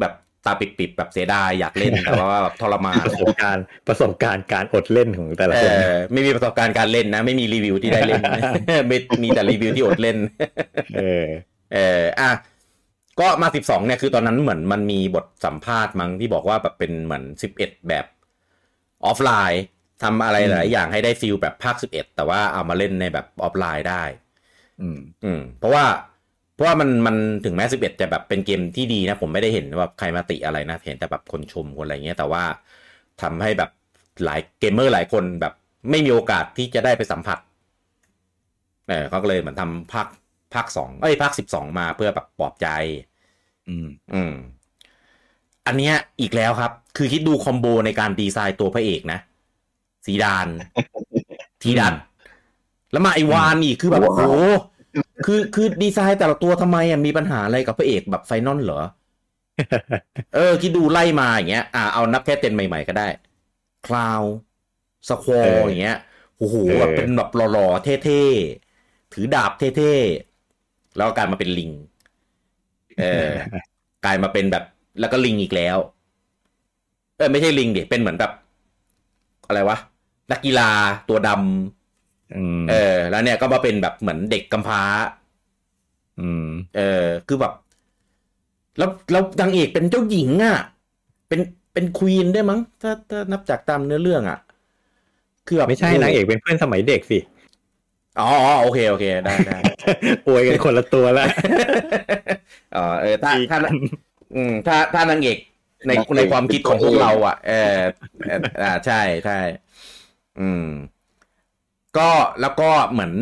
[0.00, 0.12] แบบ
[0.46, 8.22] ตาปิดๆแบบเสียดายอยากเล่นแต่ว่าแบบทรมานประสบการณ์ประสบการณ์การอดเล่นของแต่ละเอคนอไม่มีประสบการณ์การเล่นนะ ไม่มีรีวิวที่ได้เล่น
[8.88, 10.16] ไม่มีแต่รีวิวที่อดเล่น
[10.96, 11.24] เออ
[11.74, 12.30] เอออะ
[13.20, 18.06] ก็มาสิบสองเนี่ยคือตอนนั้นเหมือนมันมีบทสัมภาษณ์มั้งที่บอกว่าแบบเป็นเหมือนสิบเอ็ดแบบ
[19.04, 19.62] ออฟไลน์
[20.02, 24.04] ทำอะไรหลายอย่างให้ได้ feel แบบภาคสิบเอ็ดแต่ว่าเอามาเล่นในแบบออฟไลน์ได้
[24.80, 26.09] อืมอืมเพราะว่าเพ
[26.60, 32.42] ราะว่ามันมันถึงแม้สิบเอ็ดจะแบบเป็นเกมที่ดีนะ ผมไม่ได้เห็นว่าใครมาติอะไรนะ เห็นแต่แบบคนชมคนอะไรเงี้ย แต่ว่า
[33.22, 33.70] ทำให้แบบ
[34.24, 35.54] หลายเกมเมอร์หลายคนแบบ
[35.90, 37.38] ไม่มีโอกาสที่จะได้ไปสัมผัส
[38.88, 40.08] เออเขาก็เลยเหมือนทำภาค
[40.54, 42.68] ภาคสองเอ้ยภาคสิบสองมาเพื่อแบบปลอบใจ
[43.68, 44.32] อืม อืม
[45.66, 49.18] อันเนี้ยอีกแล้วครับ คือคิดดู combo ในการดีไซน์ตัวพระเอกนะ
[50.06, 50.46] ซีดาน
[51.62, 51.94] ทีดัส
[52.92, 54.22] แล้วมาไอ้วานอีกคือแบบโอ้โห
[55.24, 58.80] คือคือดีไซน์แต่ละตัวทำไมอะมีปัญหาอะไรกับพระเอกแบบ Final เหรอ
[60.34, 63.08] เออ คิดดูไล่มาอย่างเงี้ย อ่าเอานับแค่เจนใหม่ๆก็ได้
[63.84, 64.24] คลาว
[65.08, 65.94] สควอเอออย่างเงี้ย
[66.36, 71.70] โอ้โหเออแบบเป็นแบบหล่อๆเท่ๆ ถือดาบเท่ๆ แล้วก็กลายมาเป็นลิง
[72.98, 73.32] เออ
[74.04, 74.64] กลายมาเป็นแบบ
[75.00, 75.76] แล้วก็ลิงอีกแล้ว
[77.16, 78.30] เออไม่ใช่ลิงดิเป็นเหมือนแบบ
[79.46, 79.76] อะไรวะ
[80.30, 80.68] นักกีฬา
[81.08, 81.79] ตัวดำอืม
[82.68, 84.82] เออ แล้วเนี่ยก็มาเป็นแบบเหมือนเด็กกำพร้า
[86.18, 86.80] อืมเออ
[87.26, 87.52] คือแบบ
[88.78, 90.56] แล้วแล้วนางเอกเป็นเจ้าหญิงอะ
[91.28, 91.40] เป็น
[91.72, 94.38] เป็นควีนได้วยมั้ง ถ้าถ้านับจากตามเนื้อเรื่องอะ
[95.46, 97.18] คือแบบไม่ใช่นางเอกเป็นเพื่อนสมัยเด็กสิ
[98.18, 99.54] อ๋ออ๋อโอเคโอเค ได้ได้
[100.26, 101.26] อวยกันคนละตัวละ
[102.76, 103.58] อ๋อเออถ้าถ้า
[104.34, 105.38] อืมถ้าถ้านางเอก
[105.86, 107.52] ในนางเอกในความคิดของพวกเรา อะ เออ
[108.26, 109.32] เอออ่าใช่ใช่
[110.36, 110.64] อืม
[111.98, 112.10] ก็
[112.40, 113.12] แล้วก็เหมือน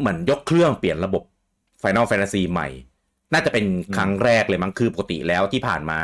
[0.00, 1.22] เหมือนยกเครื่องเปลี่ยนระบบ
[1.82, 2.68] Final Fantasy ใหม่
[3.32, 3.64] น่าจะเป็น
[3.96, 6.00] ครั้งแรกเลยมั้งคือปกติแล้วที่ผ่านมา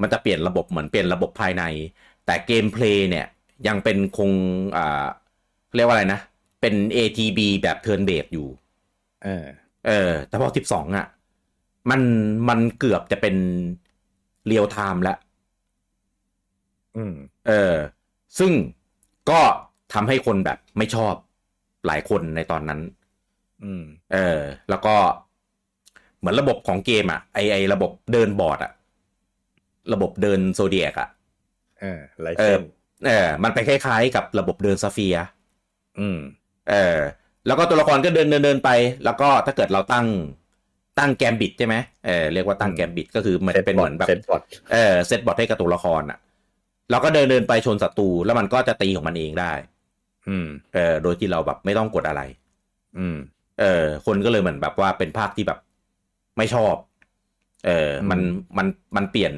[0.00, 1.64] มันจะเปลี่ยนระบบเหมือนเปลี่ยนระบบภายใน
[2.26, 3.26] แต่ gameplay เนี่ย
[3.66, 4.30] ยังเป็นคง
[4.76, 5.06] อ่า
[5.76, 6.20] เรียกว่าอะไรนะ
[6.60, 8.48] เป็น ATB แบบ Turn Based อยู่
[9.24, 9.46] เออ
[9.86, 11.06] เออ แต่พอสิบสองอะ
[11.90, 12.00] มัน
[12.48, 13.36] มันเกือบจะเป็น
[14.46, 15.18] real time แล้ว
[16.96, 17.14] อืม
[17.48, 17.74] เออ
[18.38, 18.52] ซึ่ง
[19.30, 19.40] ก็
[19.94, 21.14] ทำให้คนแบบไม่ชอบ
[21.86, 22.80] หลายคนในตอนนั้น
[23.64, 24.38] อืม เออ
[24.70, 24.96] แล้วก็
[26.18, 28.72] เหมือนระบบของเกมอะไอไอระบบเดินบอร์ดอะ
[29.92, 31.08] ระบบเดินโซเดียกอะ
[31.80, 32.60] เออลายเอเส้อน
[33.06, 35.26] เออ มันไปคล้ายๆกับระบบเดินซาเฟียร์
[36.00, 36.18] อืม
[36.70, 36.98] เออ
[37.46, 38.70] แล้วก็ตัวละครก็เดินเดินเดินไป
[39.04, 40.06] แล้วก็ถ้าเกิดเราตั้ง
[40.98, 41.76] ตั้งแกมบิดใช่ไหม
[42.06, 44.42] เออเรียกว่าตั้ง gambit ก็คือมันเป็นเหมือนแบบ set bot
[44.72, 46.18] เออ set bot ให้กับตัวละครอะ
[46.90, 49.52] เราก็เดินเดินไปชนศัตรูแล้วมันก็จะตีของมันเองได้
[50.28, 52.22] อืมเออโดยที่เราแบบไม่ต้องกดอะไร
[52.98, 53.16] อืม
[53.60, 55.58] เออคนก็เลยเหมือนแบบว่าเป็นภาคที่แบบ
[56.36, 56.74] ไม่ชอบ
[57.66, 58.20] เออมัน
[58.58, 58.66] มัน
[58.96, 59.34] มันเปลี่ยน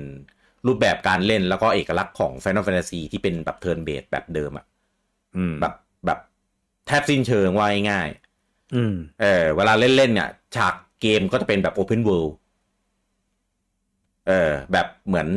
[0.66, 4.66] รูปแบบการเล่นแล้วก็เอกลักษณ์ของ Final Fantasy ที่เป็นแบบ turn-based แบบเดิมอะ
[5.36, 5.74] อืมแบบ
[6.06, 6.18] แบบ
[6.86, 12.32] แทบสิ้นเชิงว่าง่ายๆอืมเออ เวลาเล่นๆเนี่ย ฉากเกมก็จะเป็นแบบ Open World
[14.28, 15.28] เออ แบบเหมือน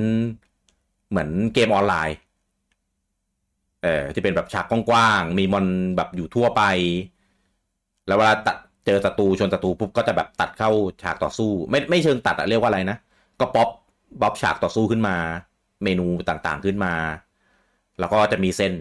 [1.10, 2.16] เหมือนเกมออนไลน์
[3.84, 5.66] เออที่เป็นแบบฉากกว้างๆมีมอน
[5.98, 6.62] แบบอยู่ทั่วไป
[8.08, 10.72] แล้วเวลาตัดเจอศัตรูชนศัตรูปุ๊บก็จะแบบตัดเข้า
[11.04, 12.98] ฉากต่อสู้ ไม่ไม่เชิงตัดอะเรียกว่าอะไรนะ
[13.40, 13.70] ก็ป๊อป
[14.22, 15.16] ป๊อปฉากต่อสู้ขึ้นมา
[15.84, 16.94] เมนูต่างๆขึ้นมา
[18.00, 18.74] แล้วก็จะมีเส้น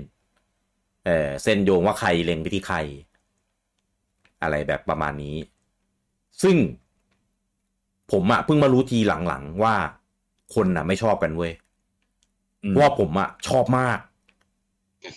[1.05, 2.79] เออเส้นโยงว่าใครเล็งไปที่ใคร
[4.43, 5.37] อะไรแบบประมาณนี้
[6.43, 6.57] ซึ่ง
[8.13, 9.75] ผมอะเพิ่งมารู้ทีหลังๆว่า
[10.55, 11.53] คนอะไม่ชอบกันเว้ย
[12.79, 13.99] ว่าผมอะชอบมาก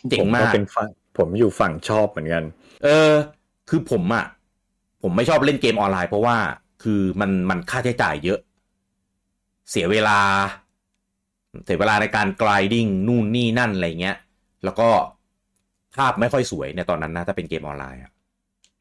[0.10, 2.44] เจ๋งผมมากเป็นฝั่งผมอยู่ฝั่งชอบเหมือนกัน
[2.84, 3.14] เออ
[3.70, 4.26] คือผมอะ
[5.04, 6.38] ผมไม่ชอบเล่นเกมออนไลน์เพราะว่า
[6.84, 8.40] คือมันมันค่าใช้จ่ายเยอะ
[9.70, 10.20] เสียเวลา
[11.66, 14.18] เสียเวลาในการกลายดิ้งนู่นนี่นั่นอะไรเงี้ย
[14.64, 14.90] แล้วก็
[15.96, 18.12] ภาพไม่ค่อยสวยในตอนนั้นนะถ้าเป็นเกมออนไลน์อะ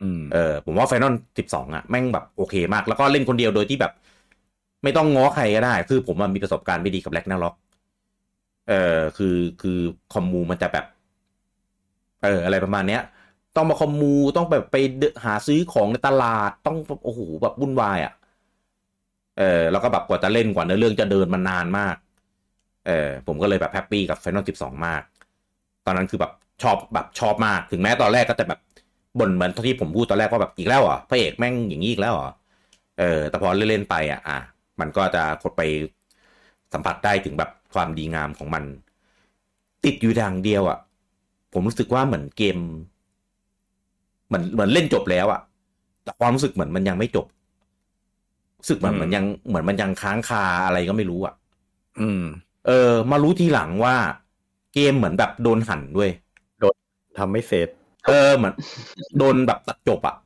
[0.02, 3.92] อืมเออผมว่าไฟนอลสิบสองอะแม่งแบบโอเคมาก แล้วก็เล่นคนเดียวโดยที่แบบ
[4.84, 7.54] ไม่ต้องง้อใครก็ได้ คือผมอะมีประสบการณ์ไม่ดีกับแล็กนาล็อก
[8.68, 9.78] เออคือคือ
[10.12, 10.86] คอมมูมันจะแบบ
[12.22, 13.02] เอออะไรประมาณเนี้ย
[13.56, 14.76] ต้องมาคอมมูต้องแบบไป
[15.24, 18.12] หาซื้อของในตลาดต้องโอ้โหแบบวุ่นวายอะ
[19.38, 21.96] เออแล้วก็แบบกว่าจะเล่นกว่าเนื้อเรื่องจะเดินมานานมาก
[22.86, 25.02] เออผมก็เลยแบบ happy กับ Final สิบสองมาก
[25.86, 28.60] ตอนนั้นคือแบบชอบแบบชอบมากถึงแม้ตอนแรกก็จะแบบ
[29.18, 32.28] บ่นเหมือนที่ผมพูดตอนแรกว่าแบบอีกแล้วเหรอพระเอกแม่งอย่างนี้อีกแล้วเหรอ
[32.98, 34.38] เออแต่พอเล่นๆไปอะอะ
[34.80, 35.62] มันก็จะกดไป
[36.72, 38.64] สัมผัสได้ถึงแบบความดีงามของมัน
[39.84, 40.78] ติดอยู่อย่างเดียวอะ
[41.52, 42.56] ผมรู้สึกว่าเหมือนเกม
[44.26, 45.40] เหมือนเหมือนเล่นจบแล้วอะ่ะ
[46.04, 47.26] แต่ความรู้สึกเหมือนมันยังไม่จบ
[48.58, 51.34] รู้สึกเหมือนอืมเหมือนยังเหมือนมันยังค้างคาอะไรก็ไม่รู้อะ่ะ
[52.00, 52.22] อืม
[52.66, 53.96] เออ มารู้ทีหลังว่า
[54.74, 56.10] เกมเหมือนแบบโดนหั่นด้วย
[57.18, 57.68] ทำไม่เสร็จ
[58.08, 58.54] เออเหมือน
[59.18, 60.16] โดนแบบตัดจบอะ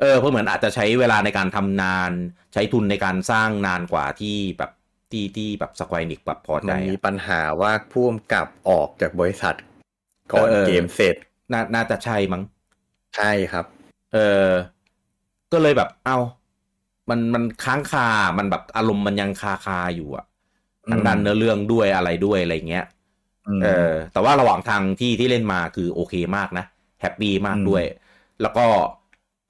[0.00, 2.10] เออเพราะเหมือนอาจจะใช้เวลาในการทำนาน
[2.52, 4.70] ใช้ทุนในการสร้างนานกว่าที่แบบ
[5.10, 9.54] ที่ที่แบบสควอนิกแบบพอใจมันมีอะปัญหาว่าผู้กำกับออกจากบริษัท
[10.34, 11.16] ก่อนเออเกมเสร็จ
[11.52, 12.42] น่าน่าจะใช่มั้ง
[13.16, 13.64] ใช่ครับ
[14.12, 14.16] เอ
[14.48, 14.50] อ
[15.52, 16.16] ก็เลยแบบ เอา
[17.10, 18.08] มันมันค้างคา
[18.38, 20.24] มันแบบอารมณ์มันยังคาคาอยู่อะ
[20.90, 22.84] ทางด้านเนื้อเรื่องด้วยอะไรด้วยอะไรเงี้ย
[23.62, 26.64] มเออ แต่ว่าระหว่างทางที่ที่เล่นมาคือโอเคมากนะ
[27.00, 27.84] แฮปปี้มากอืมด้วย
[28.42, 28.66] แล้วก็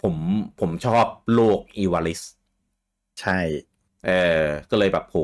[0.02, 0.16] ผม
[0.60, 2.20] ผมชอบโลกอีวาลิส
[3.20, 3.38] ใช่
[4.06, 4.10] เอ
[4.42, 5.16] อ ก็เลยแบบโห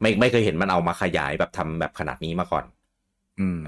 [0.00, 2.75] ไม่ไม่เคยเห็นมันเอามาขยายแบบทำแบบขนาดนี้มาก่อนอืม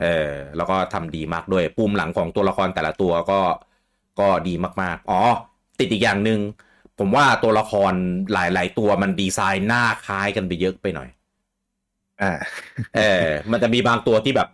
[0.00, 3.40] เออ แล้วก็ทำดีมากด้วยปูมหลังของตัวละครแต่ละตัวก็
[4.20, 5.20] ก็ดีมากๆ อ๋อ
[5.78, 6.40] ติดอีกอย่างหนึ่ง
[6.98, 7.92] ผมว่าตัวละคร
[8.32, 11.08] หลาย ๆ ตัวมันดีไซน์หน้าคล้ายกันไปเยอะไปหน่อย
[12.20, 12.32] อ่า
[12.96, 14.48] เออ มันจะมีบางตัวที่แบบ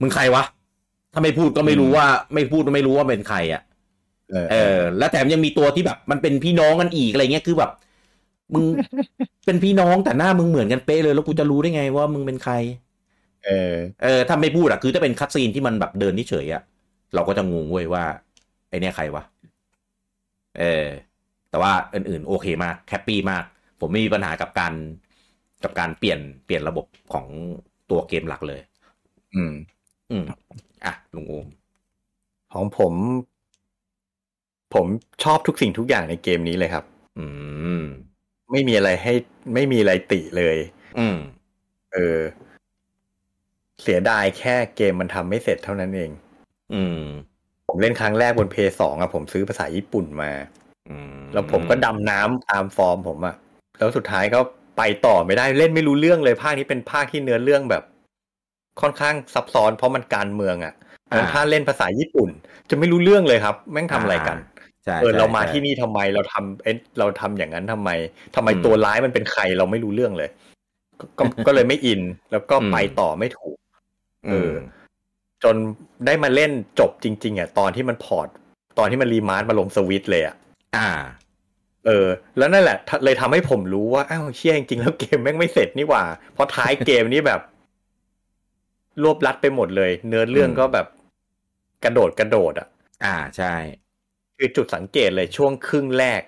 [0.00, 0.42] มึงใครวะ
[1.12, 3.62] ถ้าไม่พูดก็ไม่รู้ว่า ไม่พูดก็ไม่รู้ว่าเป็นใครอะ
[4.30, 7.70] เออเออแล้วแถมยังมีตัวที่แบบ มันเป็นพี่น้องกันอีกอะไรเงี้ยคือแบบ
[8.54, 8.64] มึง
[9.46, 12.54] เป็นพี่น้องแต่หน้ามึงเหมือนกันเป๊ะเลย แล้วกูจะรู้ได้ไงว่ามึงเป็นใคร
[13.46, 16.62] เออเออถ้าไม่พูดอะคือถ้าเป็นคัตซีนที่มันแบบเดินเฉยๆอะ
[17.14, 18.04] เราก็จะงงเว้ยว่า
[18.68, 19.24] ไอเนี่ยใครวะ
[20.58, 20.86] เออ
[21.50, 23.44] แต่ว่าอื่นๆ โอเคมากแฮปปี้มาก
[23.80, 24.74] ผมไม่มีปัญหากับการ
[25.64, 27.26] กับการเปลี่ยนเปลี่ยนระบบของ
[27.90, 28.60] ตัวเกมหลักเลย
[29.34, 29.52] อืม
[30.10, 30.24] อืม
[30.84, 31.46] อะลุงโอม
[32.52, 32.94] ของผม
[34.74, 34.86] ผม
[35.24, 36.84] ชอบทุกสิ่งทุกอย่างในเกมนี้เลยครับ
[37.18, 37.26] อื
[37.80, 37.82] ม
[38.50, 39.14] ไม่มีอะไรให้
[39.54, 40.56] ไม่มีอะไรติเลย
[40.98, 41.16] อืม
[41.94, 42.18] เออ
[43.82, 46.10] เสียดายแค่เกมมันทำไม่เสร็จเท่านั้นเอง
[46.74, 47.02] อืม
[47.68, 50.30] ผมเล่นครั้งแรกบนเพย์สองอะผมซื้อภาษาญี่ปุ่นมา
[50.90, 53.34] อืมแล้วผมก็ดำน้ำตามฟอร์มผมอะ
[53.78, 54.40] แล้วสุดท้ายก็
[54.78, 57.82] ไปต่อไม่ได้เล่นไม่รู้เรื่องเลยภาคนี้เป็นภาคที่เนื้อเรื่องแบบ
[58.80, 60.74] ค่อนข้างซับซ้อนเพราะมันการเมืองอะ
[61.16, 62.30] งั้นถ้าเล่นภาษาญี่ปุ่น
[62.70, 64.36] จะไม่รู้เรื่องเลยครับ แม่งทำอะไรกัน
[64.84, 67.90] ใช่เออใช่เรามาใช่ที่นี่ทำไมเราทำเอ๊ะเราทำอย่างนั้นทำไม
[68.36, 70.30] ทำไมอืมตัวร้ายมันเป็นใครเราไม่รู้เรื่องเลย
[71.00, 72.00] ก็ก็ก็เลยไม่อิน
[72.32, 73.56] แล้วก็อืมไปต่อไม่ถูก
[74.28, 74.52] เออือม
[75.44, 75.56] จน
[76.06, 78.28] ได้มาเล่นจบจริง ๆอะตอนที่มัน port
[78.78, 80.34] ตอนที่มัน remaster มาลงสวิตช์เลยอะ
[80.76, 80.90] อ่า
[81.86, 82.08] เออ
[82.38, 86.04] แล้วนั่นแหละทะเลยทำให้ผมรู้ว่าอ้าวเชี่ยจริงๆแล้วเกมแม่งไม่เสร็จนี่หว่า
[86.34, 87.40] เพราะท้ายเกมนี้แบบ
[89.02, 90.86] รวบลัดไปหมดเลย เนื้อเรื่องอืมก็แบบ
[91.84, 92.68] กระโดดกระโดด อะ
[93.04, 93.54] อ่าใช่
[94.36, 96.22] คือจุดสังเกตเลยช่วงครึ่งแรก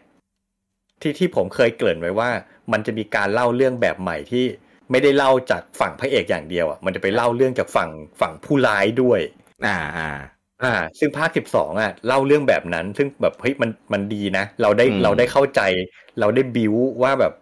[1.01, 2.31] ที่ที่ผมเคยเกริ่นไว้ว่า
[2.73, 4.45] มันจะมีการเล่าเรื่องแบบใหม่ที่
[4.91, 9.21] ไม่ได้เล่าจากฝั่งพระเอกอย่างเดียวอะมันจะไปเล่าเรื่องจากฝั่งฝั่งผู้ร้ายด้วย
[9.67, 10.09] อ่าอ่า
[10.63, 15.61] อ่า ซึ่งภาคสิบสองอะเล่าเรื่องแบบนั้น ซึ่งแบบเฮ้ยมันมันดีนะ เราได้อืมเราได้เข้าใจ
[16.21, 17.33] เราได้บิวว่าแบบ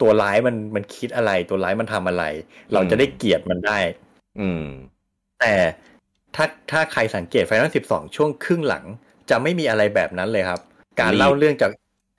[0.00, 2.24] ตัวร้ายมันมันคิดอะไร ตัวร้ายมันทำอะไร
[2.72, 3.78] เราจะได้เกลียดมันได้
[4.40, 4.64] อืม
[5.40, 5.54] แต่
[6.36, 8.84] ถ้าถ้าใครสังเกตไฟนอลสิบสองช่วงครึ่งหลัง
[9.30, 10.60] จะไม่มีอะไรแบบนั้นเลยครับ
[11.00, 11.70] การรีบเล่าเรื่องจาก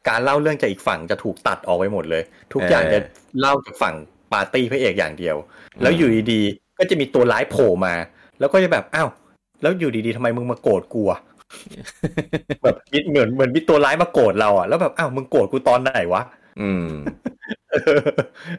[0.09, 2.23] การเล่าเรื่องจากอีกฝั่งจะถูกตัดออกไปหมดเลย
[2.53, 2.99] ทุกอย่างเออจะ
[3.39, 3.95] เล่าจากฝั่ง
[4.33, 5.35] ปาร์ตี้พระเอกอย่างเดียว
[5.81, 7.93] แล้วอยู่ดีๆก็จะมีตัวร้ายโผล่มา
[8.39, 9.09] แล้วก็จะแบบอ้าว
[9.61, 11.19] แล้วอยู่ดีๆทำไมมึงมาโกรธกูอะ
[12.63, 16.21] แบบมิเหมือนเหมือนมีตัวร้ายมาโกรธเราอะแล้วแบบอ้าวมึงโกรธกูตอนไหนวะ
[16.61, 16.87] อืม
[17.71, 18.01] เออ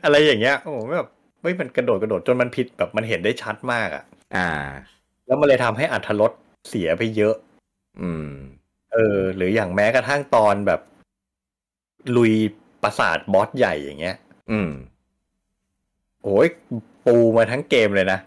[0.05, 1.09] อะไรอย่างเงี้ยโอ้โหแบบ
[1.41, 4.05] เฮ้ยมันกระโดดกระโดดจนมันผิดแบบมันเห็นได้ชัดมากอะ
[4.37, 4.49] อ่า
[5.27, 6.33] แล้วมันเลยทำให้อัธรส
[6.69, 7.35] เสียไปเยอะ
[8.01, 8.29] อืม
[8.93, 10.81] เออ หรืออย่างแม้กระทั่งตอนแบบ
[12.17, 12.33] ลุย
[12.83, 14.17] ปราสาทบอสใหญ่อย่างเงี้ย
[14.51, 14.71] อืม
[16.25, 16.49] โอ้ย
[17.07, 18.19] ปูมาทั้งเกมเลยนะ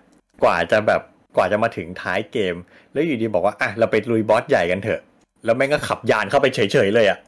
[0.43, 1.01] กว่าจะแบบ
[1.35, 2.55] กว่าจะมาถึงท้ายเกม
[2.93, 5.01] แล้วอยู่ดีบอกว่าอะเราไปลุยบอสใหญ่กันเถอะ
[5.45, 7.19] แล้วแม่งก็ขับยานเข้าไปเฉยๆเลยอะ่ะ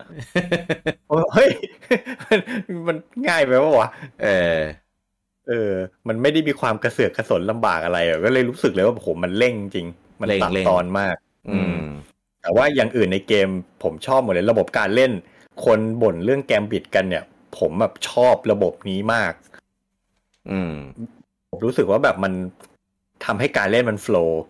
[1.33, 1.51] เฮ้ย
[2.27, 2.39] มัน
[2.87, 2.97] มัน
[3.27, 3.89] ง่ายไปปะวะ
[4.23, 4.57] เออ
[5.47, 5.73] เออ
[6.07, 9.87] มันไม่ได้มีความกระเสือกกระสนลำบากอะไรอะก็เลยรู้สึกเลยว่าโอ้โหมันเร่งจริง
[10.21, 11.15] มันเร่งตัดเร่งตอนมาก
[11.49, 11.83] อืม
[12.41, 13.47] แต่ว่าอย่างอื่นในเกม
[13.83, 15.11] ผมชอบหมดเลย ระบบการเล่น
[15.65, 17.23] คนบ่นเรื่องแกมบิดกันเนี่ย
[17.57, 19.31] ผมแบบชอบระบบนี้มาก
[20.51, 20.73] อืม
[21.49, 22.33] ผมรู้สึกว่าแบบมัน
[23.25, 24.41] ทำให้การเล่นมันโฟล์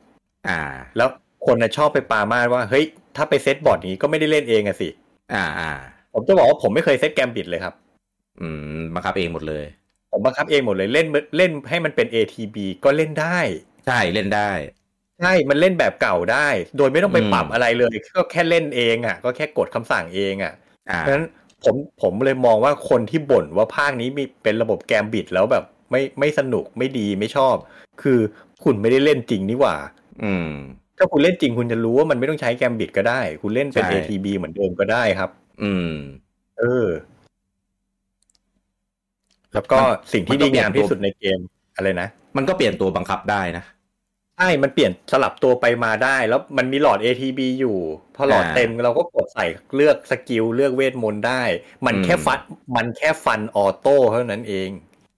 [0.48, 0.60] อ่า
[0.98, 1.10] แล้ว
[1.46, 2.86] คนน่ะชอบไปปามาดว่า เฮ้ย
[3.16, 4.90] ถ้าไปเซตบอร์ดนี้ก็ไม่ได้เล่นเองอะสิ
[5.34, 5.72] อ่าอ่า
[6.14, 7.74] ผมจะบอกว่าผมไม่เคยเซตแกมบิดเลยครับ
[8.42, 9.64] อืมบังคับเองหมดเลย
[10.12, 13.40] ผมบังคับเองหมดเลยเล่นเล่นให้มันเป็น ATB ก็เล่นได้
[13.86, 14.52] ใช่เล่นได้
[15.20, 20.54] ใช่ มันเล่นแบบเก่าได้ โดยไม่ต้องไปอืมปรับอะไรเลย ก็แค่เล่นเองอะ ก็แค่กดคำสั่งเองอะ
[20.90, 21.26] อ่าเพราะฉะนั้น
[21.64, 27.56] ผมผมเลยมองว่าคนที่บ่นว่าภาคนี้มีเป็นระบบแกมบิดแล้วแบบ ไม่ไม่สนุกไม่ดีไม่ชอบ
[28.02, 28.20] คือ
[28.64, 29.76] คุณไม่ได้เล่นจริงนี่หว่า
[30.24, 30.50] อืม
[30.98, 35.30] ถ้าคุณเล่นจริงคุณจะรู้ว่ามันไม่ต้องใช้แกมบิดก็ได้ คุณเล่นเป็นใช่ ATB เหมือนเดิมก็ได้ครับ
[35.64, 35.92] อืม
[36.60, 36.88] เออ
[39.54, 41.40] แล้วก็มันสิ่งที่มันก็ดีงามเปลี่ยนตัวที่สุดในเกม
[41.76, 42.08] อะไรนะ
[42.38, 43.64] มันก็เปลี่ยนตัวบังคับได้นะ
[44.38, 47.78] ใช่ มันเปลี่ยนสลับตัวไปมาได้ แล้วมันมีหลอด ATB อยู่
[48.16, 51.44] พอหลอดอ่าเต็มเราก็กดใส่เลือก skill เลือกเวทมนต์ได้
[51.86, 52.40] มันอืมแค่ฟัน
[52.76, 54.70] มันแค่ฟัน auto เท่านั้นเอง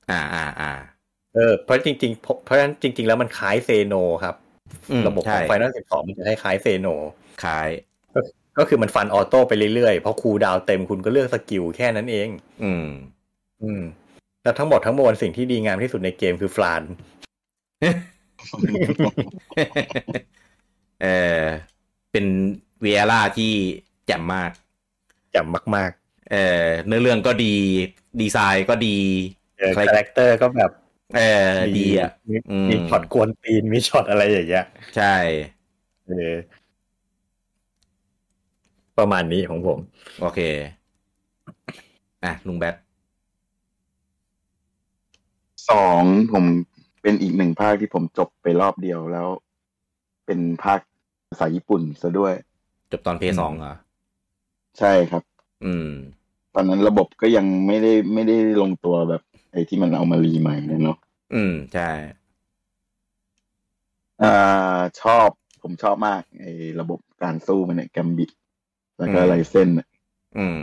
[0.10, 0.72] อ่าอ่าอ่า
[1.36, 4.36] เออเพราะจริงๆเพราะเพราะฉะนั้นจริง ๆ แล้วมันคล้าย Xeno ครับ
[4.92, 6.88] อืมระบบขใช่อง Final 12มันจะคล้ายๆ Xeno
[7.44, 7.70] คล้าย
[8.58, 12.30] ก็คือมันฟัน auto ไปเรื่อยๆพอ cooldown เต็มคุณก็เลือก skill แค่นั้นเอง
[12.64, 12.88] อืม
[13.64, 13.82] อืม
[14.44, 16.82] แล้วทั้งหมดทั้งมวลสิ่งที่ดีงามที่สุดในเกมคือ Fran
[21.02, 21.08] เอ
[21.42, 21.44] อ
[22.12, 22.26] เป็น
[22.82, 23.52] Viera ที่
[24.06, 24.52] แจ่มมาก
[25.32, 25.92] แจ่มมาก
[26.32, 26.36] เอ
[26.66, 27.54] อเนื้อเรื่องก็ดี
[28.22, 30.72] ดีไซน์ก็ดีๆเออใคร character ก็แบบ
[31.16, 34.66] เออดีอะมีอืมมีช็อตกวนตีนมีช็อตอะไรอย่างเงี้ย
[34.98, 35.16] ใช่
[36.08, 36.34] เออ
[38.98, 39.80] ประมาณนี้ของผม
[40.22, 40.40] โอเค
[42.24, 42.76] อะ ลุงแบท
[45.70, 46.04] สอง
[46.34, 46.46] ผม
[47.02, 49.28] เป็นอีกหนึ่งภาคที่ผมจบไปรอบเดียวแล้ว
[50.26, 50.80] เป็นภาค
[51.30, 52.34] ภาษาญี่ปุ่นซะด้วย
[52.92, 53.74] จบตอนเพย์สองเหรอ
[54.80, 55.24] ใช่ครับ
[55.66, 55.90] อืม
[56.54, 59.22] ตอนนั้นระบบก็ยังไม่ได้ไม่ได้ลงตัวแบบ
[59.52, 60.98] ไอ้ที่มันเอามารีใหม่เนี่ยเนาะ
[61.34, 61.90] อืม ใช่
[64.22, 65.30] อ่าชอบ
[65.62, 68.30] ผมชอบมากไอ้ระบบการสู้มันเนี่ยแกมบิด
[69.00, 69.88] แล้วก็อืมไรเส้นเนี่ย
[70.38, 70.60] อืม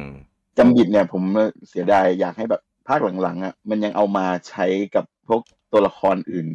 [0.55, 1.23] แกมบิดเนี่ยผม
[1.69, 6.47] เสียดายอยากให้แบบภาคหลังๆอะ มันยังเอามาใช้กับพวกตัวละครอื่น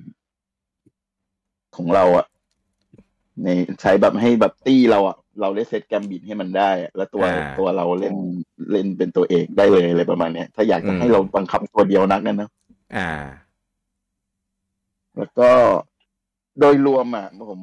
[1.75, 2.25] ของเราอะ
[3.43, 3.47] ใน
[3.82, 8.15] ใช้แบบให้แบบตี้เราอะ เราได้เซตแกมบิดให้มันได้อะแล้วตัวอ่าตัวเราเล่น
[8.71, 12.49] เล่นเป็นตัวเอกได้เลยอะไรประมาณเนี้ยถ้าอยากจะอืมให้เราบังคับตัวเดียวนักนั่นนะ
[12.97, 13.09] อ่า
[15.17, 15.49] แล้วก็
[16.59, 17.61] โดยรวมอะผม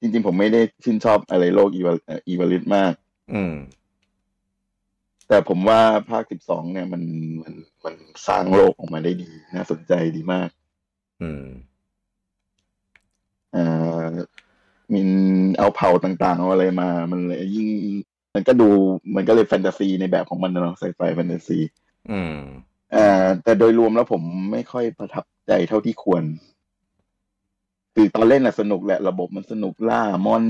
[0.00, 1.92] จริงๆ ผมไม่ได้ชื่นชอบอะไรโลกอีวา
[2.28, 2.92] อีวาลิสมาก
[3.32, 3.54] อืม
[5.28, 5.80] แต่ผมว่า
[6.10, 7.02] ภาคสิบสองเนี่ยมัน
[7.42, 7.54] มัน
[7.84, 7.94] มัน
[8.28, 10.48] สร้างโลกออกมาได้ดี น่าสนใจดีมาก
[11.22, 11.46] อืม
[13.54, 14.06] อ่า
[14.92, 15.08] มิน
[15.58, 17.66] เอาเผ่าต่างๆ เอาอะไรมา มันเลยยิ่ง
[18.34, 18.68] มันก็ดู
[19.14, 21.58] มันก็เลยแฟนตาซีในแบบของมันนะเนาะไซไฟแฟนตาซี
[22.10, 22.36] อืม
[22.94, 24.22] อ่าแต่โดยรวมแล้วผม
[24.52, 26.22] ไม่ค่อยประทับใจเท่าที่ควร
[27.94, 30.44] คือตอนเล่นน่ะสนุกแหละระบบมันสนุกล่ามอน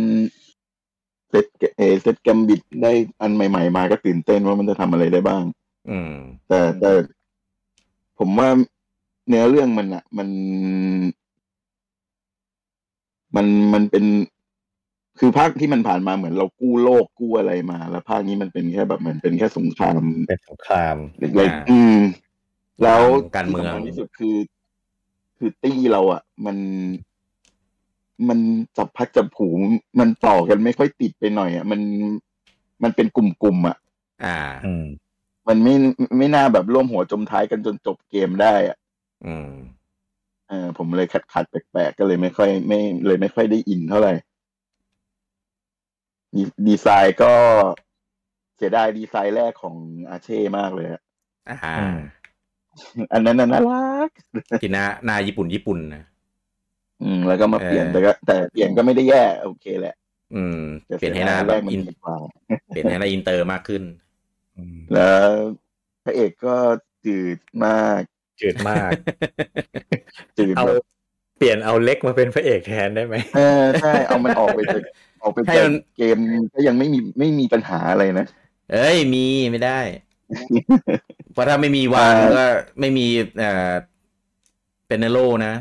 [1.28, 5.45] เซตเอเซตแกมบิดได้อันใหม่ ๆ มาก็ตื่นเต้นว่ามันจะทำอะไรได้บ้าง
[5.91, 6.12] อืม
[6.49, 6.91] แต่แต่
[8.18, 8.49] ผมว่า
[9.28, 10.28] เนื้อเรื่องมันอะมัน
[13.37, 14.05] มันมันเป็น
[15.18, 21.99] คือภาคที่มันผ่านมาเหมือนเรากู้โลกกู้อะไรมา แล้วภาคนี้มันเป็นแค่แบบเหมือนเป็นแค่สงครามเป็นสงครามเล็กอ่าๆอืม
[22.82, 23.03] แล้ว
[23.37, 24.37] การเมืองที่สำคัญที่สุดคือ
[25.39, 26.57] คือตี้เราอะมัน
[28.28, 28.39] มัน
[28.76, 29.49] จับพัดจับผู
[30.01, 31.80] มันต่อกันไม่ค่อยติดไปหน่อยอะมัน
[32.82, 33.76] มันเป็นกลุ่มๆอะ
[34.24, 34.87] อ่า อืม
[35.49, 35.74] มันไม่
[36.18, 38.76] ไม่น่าแบบร่วมหัวจมท้ายกันจนจบเกมได้อะ
[39.26, 39.51] อืม
[40.49, 44.14] เออผมเลยขัดขัดๆแปลกๆ ก็เลยไม่ค่อย ไม่เลยไม่ค่อยได้อินเท่าไหร่
[46.34, 47.32] ดีดีไซน์ก็
[48.57, 49.76] เสียดายดีไซน์แรกของ
[50.11, 51.03] อาเช่มากเลยอะ
[51.49, 51.99] อ่าอืม
[53.12, 54.09] อันนั้นน่ะน่ารัก
[54.62, 56.03] ที่หน้าหน้าญี่ปุ่นญี่ปุ่นนะ
[57.03, 59.95] อืม แล้วก็มาเปลี่ยนเออแต่ก็ แต่เปลี่ยนก็ไม่ได้แย่ โอเคแหละ
[60.34, 62.16] อืมแต่เปลี่ยนให้หน้าสีดแบแรบกมันอินดีกว่า
[62.66, 63.82] เปลี่ยนให้หน้าอินเตอร์มากขึ้น
[64.57, 65.28] อืมแล้ว
[66.05, 66.57] พระเอกก็
[67.05, 68.01] จืดมาก
[68.41, 68.91] จืดมาก
[70.39, 70.85] จืดเอาแบบ
[71.39, 74.82] เปลี่ยนเอาเล็กมาเป็นพระเอกแทนได้ไหมเออใช่เอามันออกไปจาก
[75.22, 76.18] ออกไปให้จากมันเกม
[76.55, 78.26] ก็ยังไม่มีไม่มีปัญหาอะไรนะ
[78.72, 79.80] เอ้ยมีไม่ได้
[81.32, 82.45] เพราะถ้าไม่มีวางเออก็
[82.80, 83.07] ไม่มี
[83.39, 83.72] เอ่อ
[84.89, 85.55] เป็นเนโรนะ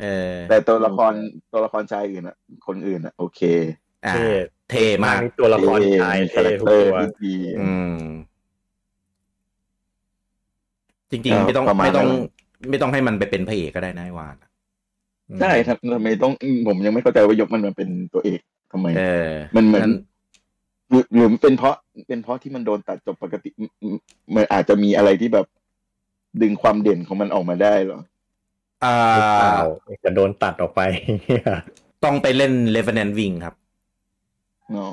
[0.00, 1.12] เออแต่ตัวละคร
[1.52, 3.40] ตัวละครชายอื่นอะคนอื่นอะโอเค
[4.06, 4.26] อ่าเท่
[4.70, 7.98] เท่มากนี่ตัวละครชายมีเท่คาแรคทุกเตอร์ตัวที่ดีอืม
[11.12, 12.18] จริงก็ๆไม่ต้องประมาณไม่ต้องนั้
[12.66, 14.36] นไม่ต้องให้มันไปเป็นพระเอกก็ได้นะไอ้วาน
[15.40, 18.40] ใช่ทำทำไมต้องอืมผมยังไม่เข้าใจว่ายกมันมาเป็นตัวเอก
[18.72, 19.94] ทำไมเออมันเหมือนนั่น
[20.90, 21.76] หรือหรือเป็นเพราะ
[22.08, 23.96] เป็นเพราะที่มันโดนตัดจบปกติอืมอืม
[24.34, 25.46] มันอาจจะมีอะไรที่แบบ
[26.42, 28.00] ดึงความเด่นของมันออกมาได้เหรอ
[28.84, 29.58] อ่าหรือเปล่า
[30.04, 30.80] จะโดนตัดออกไป
[32.04, 33.54] ต้องไปเล่น Revenant Wing ครับ
[34.76, 34.86] อ๋อ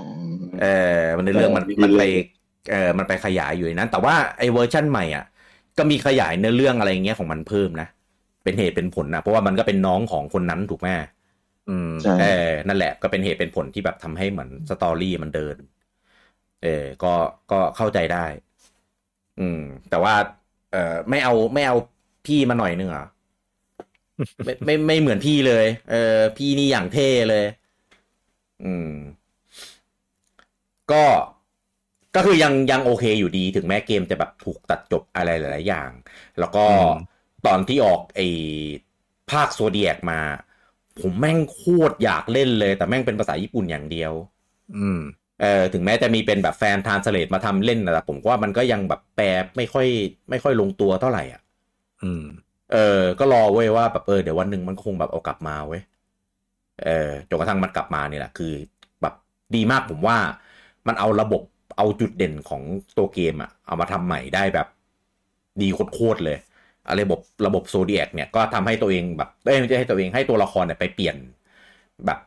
[0.61, 0.65] เอ
[0.99, 2.27] อมันในเรื่องมันเออมันไปดีเลย
[2.71, 5.25] เออมันไปขยายอยู่ในนั้น แต่ว่าไอ้เวอร์ชั่นใหม่อะ
[5.79, 7.87] ก็มีขยายเนื้อเรื่องอะไรเงี้ยของมันเพิ่มนะ
[8.43, 10.87] เป็นเหตุเป็นผลนะเพราะว่ามันก็เป็นน้องของคนนั้นถูกไหม
[11.69, 15.55] อืมใช่เออนั่นแหละก็เป็นเหตุเป็นผลที่แบบทำให้เหมือนสตอรี่มันเดิน
[16.63, 17.13] เออก็
[17.51, 18.25] ก็เข้าใจได้
[19.39, 20.15] อืม แต่ว่า
[20.71, 21.75] เออไม่เอาไม่เอา
[22.25, 23.05] พี่มาหน่อยนึงเหรอ
[24.45, 27.45] ไม่ไม่ไม่เหมือนพี่เลย เออ พี่นี่อย่างเท่เลย
[28.63, 28.91] อืม
[30.91, 31.05] ก็
[32.15, 35.91] ก็คือยังยังโอเคอยู่ดีถึงแม้เกมจะแบบถูกตัดจบอะไรหลาย ๆ อย่าง
[36.39, 36.93] แล้วก็อืม
[37.47, 38.27] ตอนที่ออกไอ้
[39.31, 40.19] ภาคโซเดียกมา
[40.99, 44.13] ผมแม่งโคตรอยากเล่นเลย แต่แม่งเป็นภาษาญี่ปุ่นอย่างเดียว
[44.75, 44.99] อืม
[45.41, 49.25] เออถึงแม้จะมีเป็นแบบแฟนทานสเลตมาทำเล่นนะแต่ผมว่ามันก็ยังแบบแปล
[49.57, 49.87] ไม่ค่อย
[50.29, 51.41] ไม่ค่อยลงตัวเท่าไหร่อะ
[52.03, 52.23] อืม
[52.71, 55.81] เออ ก็รอเว้ยว่าแบบเออเดี๋ยววันหนึ่งมันคงแบบเอากลับมาเว้ย
[56.85, 58.53] เออจนกระทั่งมันกลับมาเนี่ยแหละคือ
[59.01, 59.13] แบบ
[59.55, 60.17] ดีมากผมว่า
[60.87, 61.41] มันเอาระบบ
[61.79, 62.63] เอาจุดเด่นของ
[62.97, 64.67] ตัวเกมอะเอามาทำใหม่ได้แบบ
[65.61, 66.37] ดีโคตรๆเลย
[66.85, 71.15] อะระบบระบบโซเดียกเนี่ยก็ทำให้ตัวเองแบบเอ้ยไม่ใช่ให้ตัวเองให้ตัวละครเนี่ยไปเปลี่ยน
[72.05, 72.19] แบบ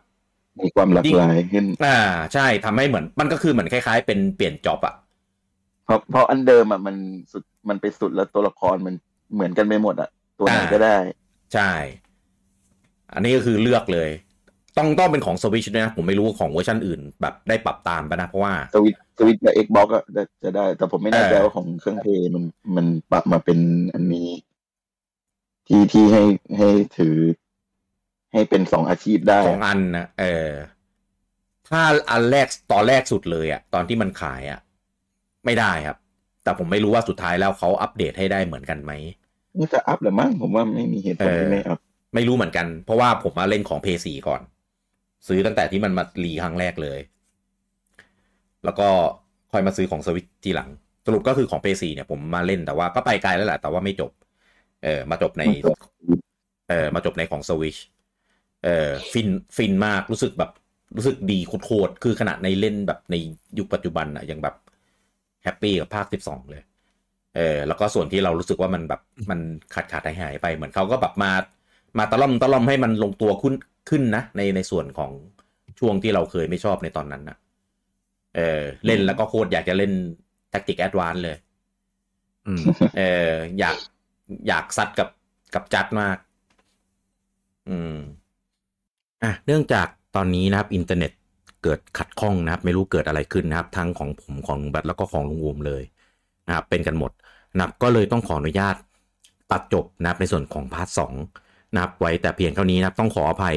[0.61, 1.98] มีความหลากหลายขึ้น อ่า
[2.34, 4.94] ใช่ทำให้เหมือนมันก็คือเหมือนคล้ายๆ เป็นเปลี่ยนจ็อบอะ
[5.84, 6.96] เพราะเพราะอันเดิมอะมัน
[7.32, 8.94] สุดมันไปสุดแล้วตัวละครมัน
[9.34, 10.96] เหมือนกันไปหมดอะตัวไหนก็ได้
[11.53, 11.62] ใช่
[13.12, 14.11] อันนี้ก็คือเลือกเลย
[14.77, 19.99] ต้องต้องเป็นของสวิชด้วยนะ ผมไม่รู้ของเวอร์ชันอื่น แบบได้ปรับตามไปนะ เพราะว่าสวิตสวิตกับ Xbox ก็
[20.45, 22.45] จะได้ แต่ผมไม่แน่ใจเออว่าของเครื่องเพลย์มัน
[22.77, 23.59] มันปรับมาเป็น
[23.95, 24.29] อันนี้
[25.68, 26.23] ที่ที่ให้
[26.59, 26.68] ให้
[26.99, 27.16] ถือ
[28.33, 30.51] ให้เป็นสองอาชีพได้สองอันนะเออ
[31.68, 34.61] ถ้าอันแรกตอนแรกสุดเลยอะตอนที่มันขายอะ
[35.45, 35.97] ไม่ได้ครับ
[36.45, 38.93] แต่ผมไม่รู้ว่าสุดท้ายแล้วเขาอัปเดตให้ได้เหมือนกันไหม
[39.59, 41.78] นี่จะ up หรือมั้งผมว่าไม่มีเหตุผลเออที่ไม่ up
[42.14, 44.41] ไม่รู้เหมือนกัน เพราะว่าผมมาเล่นของ PS4 ก่อน
[45.29, 46.99] ซื้อตั้งแต่ที่มันมารีครั้งแรกเลย
[48.64, 48.89] แล้วก็
[49.53, 50.70] ค่อยมาซื้อของสวิตทีหลัง
[51.07, 54.11] สรุปก็คือของ p 4เนี่ยผมมาเล่นแต่ว่าก็ไปไกลแล้วแหละแต่ว่าไม่จบ
[54.85, 55.45] เออมาจบใน
[56.68, 57.77] เออมาจบในของสวิช
[58.64, 60.51] เออฟินฟินมากรู้สึกแบบ
[60.97, 63.14] รู้สึกดีโคตรคือขนาดในเล่นแบบใน
[63.59, 64.55] ยุคปัจจุบันอะยังแบบ
[65.45, 66.62] happy กับภาคสิบสองเลย
[67.37, 69.01] เออ แล้วก็ส่วนที่เรารู้สึกว่ามันแบบ
[69.31, 69.41] มัน
[69.75, 71.33] ขาดขาดหายหายไปเหมือนเขาก็แบบมา
[71.99, 73.55] มาตะล่อมตะล่อมให้มันลงตัวขึ้น
[73.89, 75.12] ขึ้นนะในในส่วนของ
[75.78, 77.37] ช่วงที่เราเคยไม่ชอบในตอนนั้นนะ
[78.37, 79.93] เออเล่นแล้วก็โคตรอยากจะเล่น
[80.51, 81.37] Tactics Advance เลย
[82.47, 82.62] อืม
[82.99, 83.76] เอออยาก
[84.49, 85.09] อยากซัดกับ
[85.55, 86.16] กับจัดมาก
[87.68, 87.97] อืม
[89.22, 91.12] อะ เนื่องจากตอนนี้นะครับ อินเทอร์เน็ต
[91.62, 95.83] เกิดขัดข้องนะครับ ไม่รู้เกิดอะไรขึ้นนะครับ ทั้งของผมของลุงแบทแล้วก็ของลุงอูมเลย
[96.47, 97.11] นะครับ เป็นกันหมด
[97.55, 98.76] นะครับก็เลยต้องขออนุญาต
[99.53, 101.12] ตัดจบนะครับในส่วนของ part สอง
[101.75, 103.57] นะครับไว้แต่เพียงเท่านี้นะครับต้องขออภัย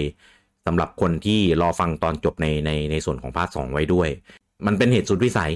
[0.65, 4.09] สำหรับคนที่รอฟังตอนจบในในในส่วนของ part สองไว้ด้วย
[4.65, 5.51] มันเป็นเหตุสุดวิสัย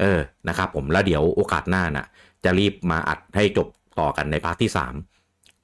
[0.00, 2.06] เออนะครับผมแล้วเดี๋ยวโอกาสหน้าน่ะ
[2.44, 3.68] จะรีบมาอัดให้จบ
[4.00, 4.94] ต่อกันในภาคที่สาม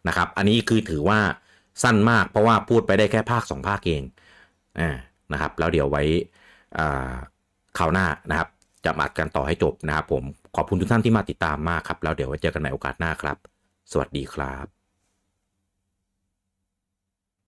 [0.08, 1.18] นะครับอันนี้คือถือว่า
[1.82, 4.02] สั้นมากเพราะว่าพูดไปได้แค่ภาคสองภาคเอง
[4.80, 4.90] อ่า
[5.32, 6.02] นะครับ แล้วเดี๋ยวไว้
[6.78, 7.12] อ่า
[7.78, 8.48] คราวหน้านะครับ
[8.84, 10.22] จะมาอัดกันต่อให้จบนะครับผม
[10.56, 13.36] ขอบคุณทุกท่านที่มาติดตามมากครับ แล้วเดี๋ยวไว้เจอกันใหม่โอกาสหน้าครับ
[13.92, 14.83] สวัสดีครับ